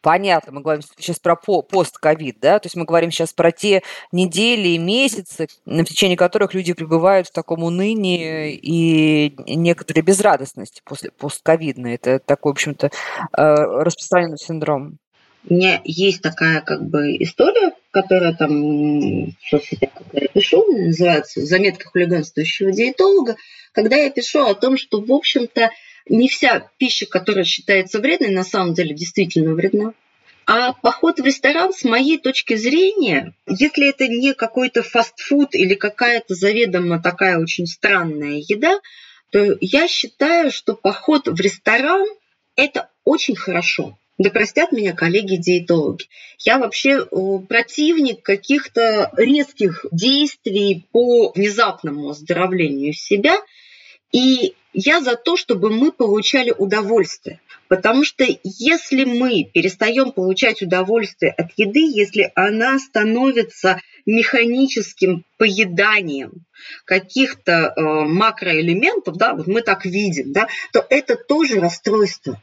Понятно, 0.08 0.52
мы 0.52 0.62
говорим 0.62 0.82
сейчас 0.96 1.18
про 1.18 1.36
пост-ковид, 1.36 2.38
да, 2.40 2.58
то 2.58 2.64
есть 2.64 2.76
мы 2.76 2.86
говорим 2.86 3.10
сейчас 3.10 3.34
про 3.34 3.52
те 3.52 3.82
недели 4.10 4.68
и 4.68 4.78
месяцы, 4.78 5.48
на 5.66 5.84
течение 5.84 6.16
которых 6.16 6.54
люди 6.54 6.72
пребывают 6.72 7.28
в 7.28 7.32
таком 7.32 7.62
унынии 7.62 8.54
и 8.54 9.34
некоторой 9.46 10.02
безрадостности 10.02 10.80
после 10.82 11.10
постковидной. 11.10 11.96
Это 11.96 12.20
такой, 12.20 12.52
в 12.52 12.54
общем-то, 12.54 12.86
э, 12.86 12.90
распространенный 13.36 14.38
синдром. 14.38 14.96
У 15.46 15.52
меня 15.52 15.82
есть 15.84 16.22
такая 16.22 16.62
как 16.62 16.88
бы 16.88 17.14
история, 17.22 17.72
которая 17.90 18.32
там 18.32 19.26
в 19.26 19.48
соцсетях, 19.50 19.90
когда 19.92 20.20
я 20.22 20.28
пишу, 20.28 20.64
называется 20.72 21.44
«Заметка 21.44 21.86
хулиганствующего 21.90 22.72
диетолога», 22.72 23.36
когда 23.72 23.96
я 23.96 24.08
пишу 24.08 24.46
о 24.46 24.54
том, 24.54 24.78
что, 24.78 25.02
в 25.02 25.12
общем-то, 25.12 25.68
не 26.08 26.28
вся 26.28 26.70
пища, 26.78 27.06
которая 27.06 27.44
считается 27.44 27.98
вредной, 28.00 28.30
на 28.30 28.44
самом 28.44 28.74
деле 28.74 28.94
действительно 28.94 29.54
вредна. 29.54 29.92
А 30.46 30.72
поход 30.72 31.20
в 31.20 31.24
ресторан, 31.24 31.74
с 31.74 31.84
моей 31.84 32.16
точки 32.16 32.56
зрения, 32.56 33.34
если 33.46 33.90
это 33.90 34.08
не 34.08 34.32
какой-то 34.32 34.82
фастфуд 34.82 35.54
или 35.54 35.74
какая-то 35.74 36.34
заведомо 36.34 37.02
такая 37.02 37.38
очень 37.38 37.66
странная 37.66 38.42
еда, 38.48 38.80
то 39.30 39.58
я 39.60 39.88
считаю, 39.88 40.50
что 40.50 40.74
поход 40.74 41.28
в 41.28 41.38
ресторан– 41.38 42.06
это 42.56 42.88
очень 43.04 43.36
хорошо. 43.36 43.98
Да 44.16 44.30
простят 44.30 44.72
меня 44.72 44.94
коллеги-диетологи. 44.94 46.06
Я 46.38 46.58
вообще 46.58 47.04
противник 47.48 48.22
каких-то 48.22 49.12
резких 49.16 49.84
действий 49.92 50.86
по 50.90 51.30
внезапному 51.32 52.08
оздоровлению 52.08 52.94
себя. 52.94 53.36
И 54.12 54.54
я 54.72 55.00
за 55.00 55.16
то, 55.16 55.36
чтобы 55.36 55.70
мы 55.70 55.92
получали 55.92 56.54
удовольствие. 56.56 57.40
Потому 57.68 58.04
что 58.04 58.24
если 58.42 59.04
мы 59.04 59.44
перестаем 59.44 60.12
получать 60.12 60.62
удовольствие 60.62 61.32
от 61.32 61.50
еды, 61.56 61.80
если 61.80 62.32
она 62.34 62.78
становится 62.78 63.80
механическим 64.06 65.24
поеданием 65.36 66.46
каких-то 66.86 67.52
э, 67.76 67.82
макроэлементов, 67.82 69.16
да, 69.16 69.34
вот 69.34 69.46
мы 69.46 69.60
так 69.60 69.84
видим, 69.84 70.32
да, 70.32 70.48
то 70.72 70.84
это 70.88 71.16
тоже 71.16 71.60
расстройство. 71.60 72.40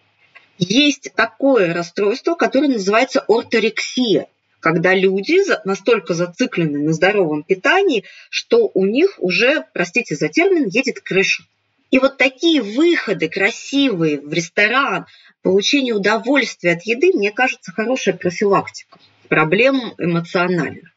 Есть 0.58 1.12
такое 1.16 1.74
расстройство, 1.74 2.36
которое 2.36 2.70
называется 2.70 3.24
орторексия. 3.28 4.28
когда 4.62 4.96
люди 4.96 5.38
настолько 5.64 6.16
зациклены 6.16 6.80
на 6.80 6.94
здоровом 6.94 7.44
питании, 7.44 8.04
что 8.32 8.72
у 8.74 8.86
них 8.86 9.16
уже, 9.20 9.66
простите 9.74 10.16
за 10.16 10.28
термин, 10.28 10.68
едет 10.68 11.02
крыша. 11.02 11.44
И 11.92 12.00
вот 12.00 12.18
такие 12.18 12.62
выходы 12.62 13.30
красивые 13.30 14.20
в 14.20 14.32
ресторан, 14.34 15.06
получение 15.42 15.94
удовольствия 15.94 16.74
от 16.74 16.84
еды, 16.84 17.12
мне 17.14 17.32
кажется, 17.32 17.72
хорошая 17.72 18.16
профилактика 18.16 19.00
проблем 19.28 19.94
эмоциональных. 19.98 20.92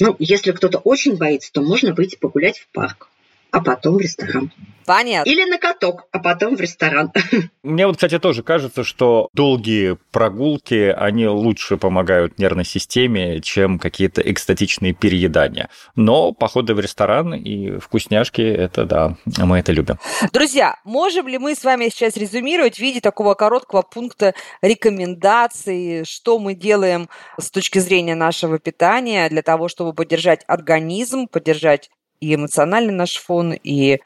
Ну, 0.00 0.16
если 0.18 0.52
кто-то 0.52 0.78
очень 0.78 1.16
боится, 1.16 1.52
то 1.52 1.62
можно 1.62 1.94
выйти 1.94 2.16
погулять 2.16 2.58
в 2.58 2.68
парк 2.68 3.08
а 3.54 3.60
потом 3.60 3.98
в 3.98 4.00
ресторан. 4.00 4.50
Понятно. 4.84 5.30
Или 5.30 5.48
на 5.48 5.58
каток, 5.58 6.08
а 6.10 6.18
потом 6.18 6.56
в 6.56 6.60
ресторан. 6.60 7.12
Мне 7.62 7.86
вот, 7.86 7.96
кстати, 7.96 8.18
тоже 8.18 8.42
кажется, 8.42 8.82
что 8.82 9.28
долгие 9.32 9.96
прогулки, 10.10 10.92
они 10.94 11.26
лучше 11.28 11.76
помогают 11.76 12.38
нервной 12.38 12.64
системе, 12.64 13.40
чем 13.40 13.78
какие-то 13.78 14.20
экстатичные 14.20 14.92
переедания. 14.92 15.70
Но 15.94 16.32
походы 16.32 16.74
в 16.74 16.80
ресторан 16.80 17.32
и 17.32 17.78
вкусняшки, 17.78 18.42
это 18.42 18.84
да, 18.84 19.16
мы 19.38 19.60
это 19.60 19.70
любим. 19.72 19.98
Друзья, 20.32 20.80
можем 20.84 21.28
ли 21.28 21.38
мы 21.38 21.54
с 21.54 21.62
вами 21.62 21.88
сейчас 21.88 22.16
резюмировать 22.16 22.76
в 22.76 22.80
виде 22.80 23.00
такого 23.00 23.34
короткого 23.34 23.82
пункта 23.82 24.34
рекомендаций, 24.62 26.04
что 26.04 26.40
мы 26.40 26.54
делаем 26.54 27.08
с 27.38 27.52
точки 27.52 27.78
зрения 27.78 28.16
нашего 28.16 28.58
питания 28.58 29.28
для 29.28 29.42
того, 29.42 29.68
чтобы 29.68 29.94
поддержать 29.94 30.42
организм, 30.48 31.28
поддержать 31.28 31.88
и 32.20 32.34
эмоциональный 32.34 32.92
наш 32.92 33.16
фон, 33.16 33.52
и 33.52 34.00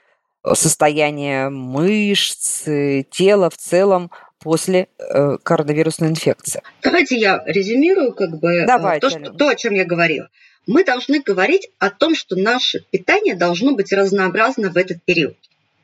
состояние 0.55 1.49
мышц, 1.51 2.65
тела 3.11 3.51
в 3.51 3.57
целом 3.57 4.11
после 4.39 4.89
э, 4.99 5.37
коронавирусной 5.43 6.11
инфекции. 6.11 6.63
Давайте 6.83 7.17
я 7.17 7.43
резюмирую 7.47 8.15
как 8.15 8.39
бы 8.39 8.53
э, 8.53 8.67
Давайте, 8.67 9.01
то, 9.01 9.11
что, 9.11 9.33
то, 9.33 9.49
о 9.49 9.57
чем 9.57 9.75
я 9.75 9.85
говорила. 9.85 10.29
Мы 10.67 10.85
должны 10.85 11.21
говорить 11.21 11.71
о 11.79 11.91
том, 11.91 12.15
что 12.15 12.37
наше 12.37 12.85
питание 12.91 13.35
должно 13.35 13.75
быть 13.75 13.93
разнообразно 13.93 14.71
в 14.71 14.77
этот 14.77 15.03
период. 15.03 15.37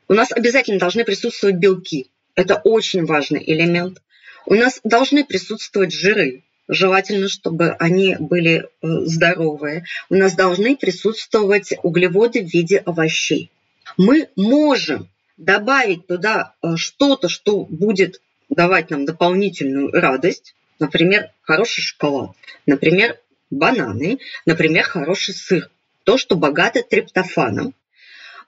У 0.07 0.13
нас 0.13 0.31
обязательно 0.31 0.79
должны 0.79 1.03
присутствовать 1.03 1.55
белки. 1.55 2.09
Это 2.35 2.61
очень 2.63 3.05
важный 3.05 3.43
элемент. 3.45 4.01
У 4.45 4.53
нас 4.53 4.79
должны 4.83 5.25
присутствовать 5.25 5.91
жиры. 5.91 6.43
Желательно, 6.67 7.29
чтобы 7.29 7.73
они 7.73 8.15
были 8.19 8.63
э, 8.63 8.87
здоровые. 9.05 9.85
У 10.09 10.15
нас 10.15 10.33
должны 10.33 10.75
присутствовать 10.75 11.73
углеводы 11.83 12.43
в 12.43 12.51
виде 12.51 12.77
овощей. 12.77 13.51
Мы 13.97 14.29
можем 14.35 15.07
добавить 15.37 16.07
туда 16.07 16.53
э, 16.63 16.75
что-то, 16.75 17.29
что 17.29 17.65
будет 17.65 18.19
давать 18.49 18.89
нам 18.89 19.05
дополнительную 19.05 19.91
радость, 19.91 20.55
например, 20.79 21.29
хороший 21.43 21.81
шоколад, 21.81 22.31
например, 22.65 23.19
бананы, 23.51 24.17
например, 24.47 24.85
хороший 24.85 25.35
сыр, 25.35 25.69
то, 26.03 26.17
что 26.17 26.35
богато 26.35 26.81
триптофаном. 26.81 27.75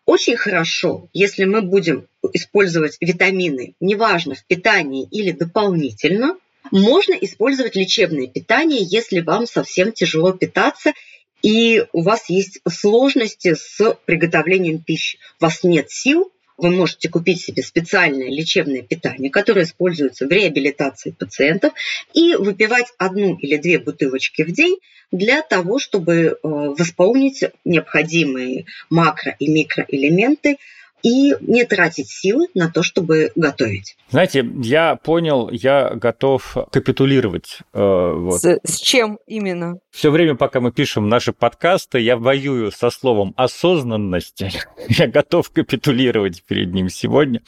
Очень 0.05 0.37
хорошо, 0.37 1.07
если 1.13 1.43
мы 1.45 1.61
будем 1.61 2.07
использовать 2.33 2.97
витамины, 2.99 3.75
неважно, 3.79 4.33
в 4.33 4.43
питании 4.45 5.07
или 5.11 5.31
дополнительно– 5.31 6.35
можно 6.71 7.13
использовать 7.13 7.75
лечебное 7.75 8.27
питание, 8.27 8.81
если 8.81 9.19
вам 9.21 9.45
совсем 9.45 9.91
тяжело 9.91 10.33
питаться 10.33 10.93
и 11.43 11.85
у 11.93 12.01
вас 12.01 12.29
есть 12.29 12.59
сложности 12.67 13.53
с 13.53 13.95
приготовлением 14.05 14.81
пищи. 14.81 15.19
У 15.39 15.45
вас 15.45 15.63
нет 15.63 15.91
сил, 15.91 16.31
вы 16.57 16.71
можете 16.71 17.09
купить 17.09 17.41
себе 17.41 17.61
специальное 17.61 18.29
лечебное 18.29 18.81
питание, 18.81 19.29
которое 19.29 19.63
используется 19.63 20.25
в 20.25 20.31
реабилитации 20.31 21.11
пациентов, 21.11 21.73
и 22.13 22.35
выпивать 22.35 22.87
одну 22.97 23.37
или 23.37 23.57
две 23.57 23.79
бутылочки 23.79 24.41
в 24.41 24.51
день 24.51 24.77
для 25.11 25.41
того, 25.41 25.79
чтобы 25.79 26.13
э, 26.15 26.37
восполнить 26.41 27.43
необходимые 27.63 28.65
макро- 28.91 29.35
и 29.37 29.47
микроэлементы 29.47 30.57
и 31.07 31.33
не 31.39 31.63
тратить 31.63 32.09
силы 32.09 32.47
на 32.53 32.69
то, 32.69 32.83
чтобы 32.83 33.31
готовить. 33.35 33.95
Знаете, 34.09 34.45
я 34.61 34.95
понял, 34.97 35.49
я 35.49 35.91
готов 35.95 36.57
капитулировать. 36.69 37.59
Э, 37.73 38.13
вот. 38.13 38.41
с, 38.41 38.59
с 38.63 38.79
чем 38.79 39.17
именно? 39.25 39.79
Все 39.89 40.11
время, 40.11 40.35
пока 40.35 40.59
мы 40.59 40.73
пишем 40.73 41.07
наши 41.07 41.31
подкасты, 41.31 41.99
я 41.99 42.17
воюю 42.17 42.71
со 42.71 42.89
словом 42.89 43.33
осознанность. 43.37 44.43
я 44.89 45.07
готов 45.07 45.49
капитулировать 45.49 46.43
перед 46.43 46.73
ним 46.73 46.89
сегодня 46.89 47.41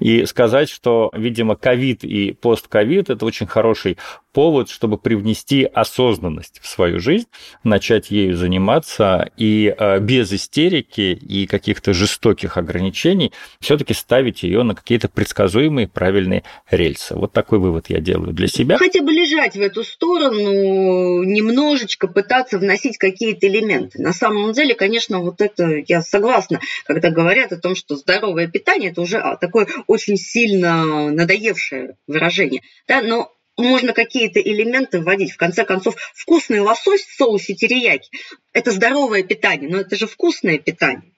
и 0.00 0.24
сказать, 0.26 0.68
что, 0.68 1.12
видимо, 1.14 1.54
ковид 1.54 2.02
и 2.02 2.32
постковид– 2.32 3.08
это 3.10 3.24
очень 3.24 3.46
хороший 3.46 3.98
повод, 4.36 4.68
чтобы 4.68 4.98
привнести 4.98 5.64
осознанность 5.64 6.60
в 6.60 6.68
свою 6.68 7.00
жизнь, 7.00 7.26
начать 7.64 8.10
ею 8.10 8.36
заниматься 8.36 9.30
и 9.38 9.74
э, 9.74 9.98
без 10.00 10.30
истерики 10.30 11.18
и 11.18 11.46
каких-то 11.46 11.94
жестоких 11.94 12.58
ограничений 12.58 13.32
все-таки 13.60 13.94
ставить 13.94 14.42
ее 14.42 14.62
на 14.62 14.74
какие-то 14.74 15.08
предсказуемые 15.08 15.88
правильные 15.88 16.42
рельсы. 16.70 17.14
Вот 17.14 17.32
такой 17.32 17.60
вывод 17.60 17.86
я 17.88 18.00
делаю 18.00 18.34
для 18.34 18.46
себя. 18.46 18.76
Хотя 18.76 19.00
бы 19.00 19.10
лежать 19.10 19.54
в 19.56 19.60
эту 19.62 19.82
сторону, 19.84 21.22
немножечко 21.22 22.06
пытаться 22.06 22.58
вносить 22.58 22.98
какие-то 22.98 23.48
элементы. 23.48 24.02
На 24.02 24.12
самом 24.12 24.52
деле, 24.52 24.74
конечно, 24.74 25.20
вот 25.20 25.40
это 25.40 25.82
я 25.88 26.02
согласна, 26.02 26.60
когда 26.84 27.10
говорят 27.10 27.52
о 27.52 27.56
том, 27.56 27.74
что 27.74 27.96
здоровое 27.96 28.48
питание 28.48 28.90
это 28.90 29.00
уже 29.00 29.18
такое 29.40 29.66
очень 29.86 30.18
сильно 30.18 31.10
надоевшее 31.10 31.96
выражение. 32.06 32.60
Да, 32.86 33.00
но 33.00 33.32
можно 33.56 33.92
какие-то 33.92 34.40
элементы 34.40 35.00
вводить. 35.00 35.32
В 35.32 35.36
конце 35.36 35.64
концов, 35.64 35.96
вкусный 36.14 36.60
лосось 36.60 37.02
в 37.02 37.16
соусе 37.16 37.54
терияки– 37.54 38.10
это 38.52 38.70
здоровое 38.70 39.22
питание, 39.22 39.70
но 39.70 39.80
это 39.80 39.96
же 39.96 40.06
вкусное 40.06 40.58
питание. 40.58 41.12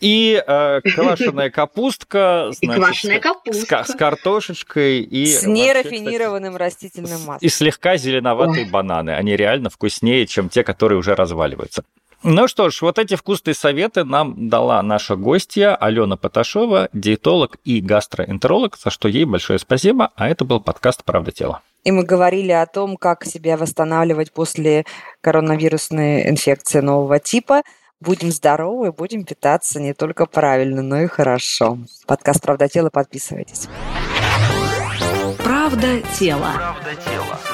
И 0.00 0.42
э, 0.46 0.80
квашеная 0.82 1.50
капустка, 1.50 2.50
значит, 2.52 2.62
и 2.62 2.66
квашеная 2.66 3.20
капустка. 3.20 3.84
С, 3.84 3.92
с 3.92 3.94
картошечкой 3.94 5.00
и 5.00 5.26
с 5.26 5.44
нерафинированным 5.44 6.52
кстати, 6.52 6.62
растительным 6.62 7.20
маслом. 7.20 7.38
И 7.40 7.48
слегка 7.48 7.96
зеленоватые 7.96 8.64
Ой. 8.64 8.70
бананы. 8.70 9.10
Они 9.10 9.36
реально 9.36 9.70
вкуснее, 9.70 10.26
чем 10.26 10.48
те, 10.48 10.64
которые 10.64 10.98
уже 10.98 11.14
разваливаются. 11.14 11.84
Ну 12.26 12.48
что 12.48 12.70
ж, 12.70 12.80
вот 12.80 12.98
эти 12.98 13.16
вкусные 13.16 13.52
советы 13.52 14.02
нам 14.02 14.48
дала 14.48 14.82
наша 14.82 15.14
гостья 15.14 15.76
Алена 15.76 16.16
Поташова, 16.16 16.88
диетолог 16.94 17.58
и 17.64 17.82
гастроэнтеролог, 17.82 18.78
за 18.82 18.88
что 18.88 19.08
ей 19.08 19.26
большое 19.26 19.58
спасибо. 19.58 20.10
А 20.16 20.26
это 20.26 20.46
был 20.46 20.60
подкаст 20.60 21.04
«Правда 21.04 21.32
тела». 21.32 21.60
И 21.84 21.90
мы 21.90 22.02
говорили 22.02 22.52
о 22.52 22.64
том, 22.64 22.96
как 22.96 23.26
себя 23.26 23.58
восстанавливать 23.58 24.32
после 24.32 24.86
коронавирусной 25.20 26.30
инфекции 26.30 26.80
нового 26.80 27.18
типа. 27.20 27.60
Будем 28.00 28.30
здоровы, 28.30 28.90
будем 28.90 29.24
питаться 29.24 29.78
не 29.78 29.92
только 29.92 30.24
правильно, 30.24 30.80
но 30.80 31.02
и 31.02 31.06
хорошо. 31.06 31.76
Подкаст 32.06 32.40
«Правда 32.40 32.68
тела» 32.68 32.88
подписывайтесь. 32.88 33.68
Правда 35.42 36.00
тела. 36.18 36.52
Правда 36.56 37.02
тела. 37.04 37.53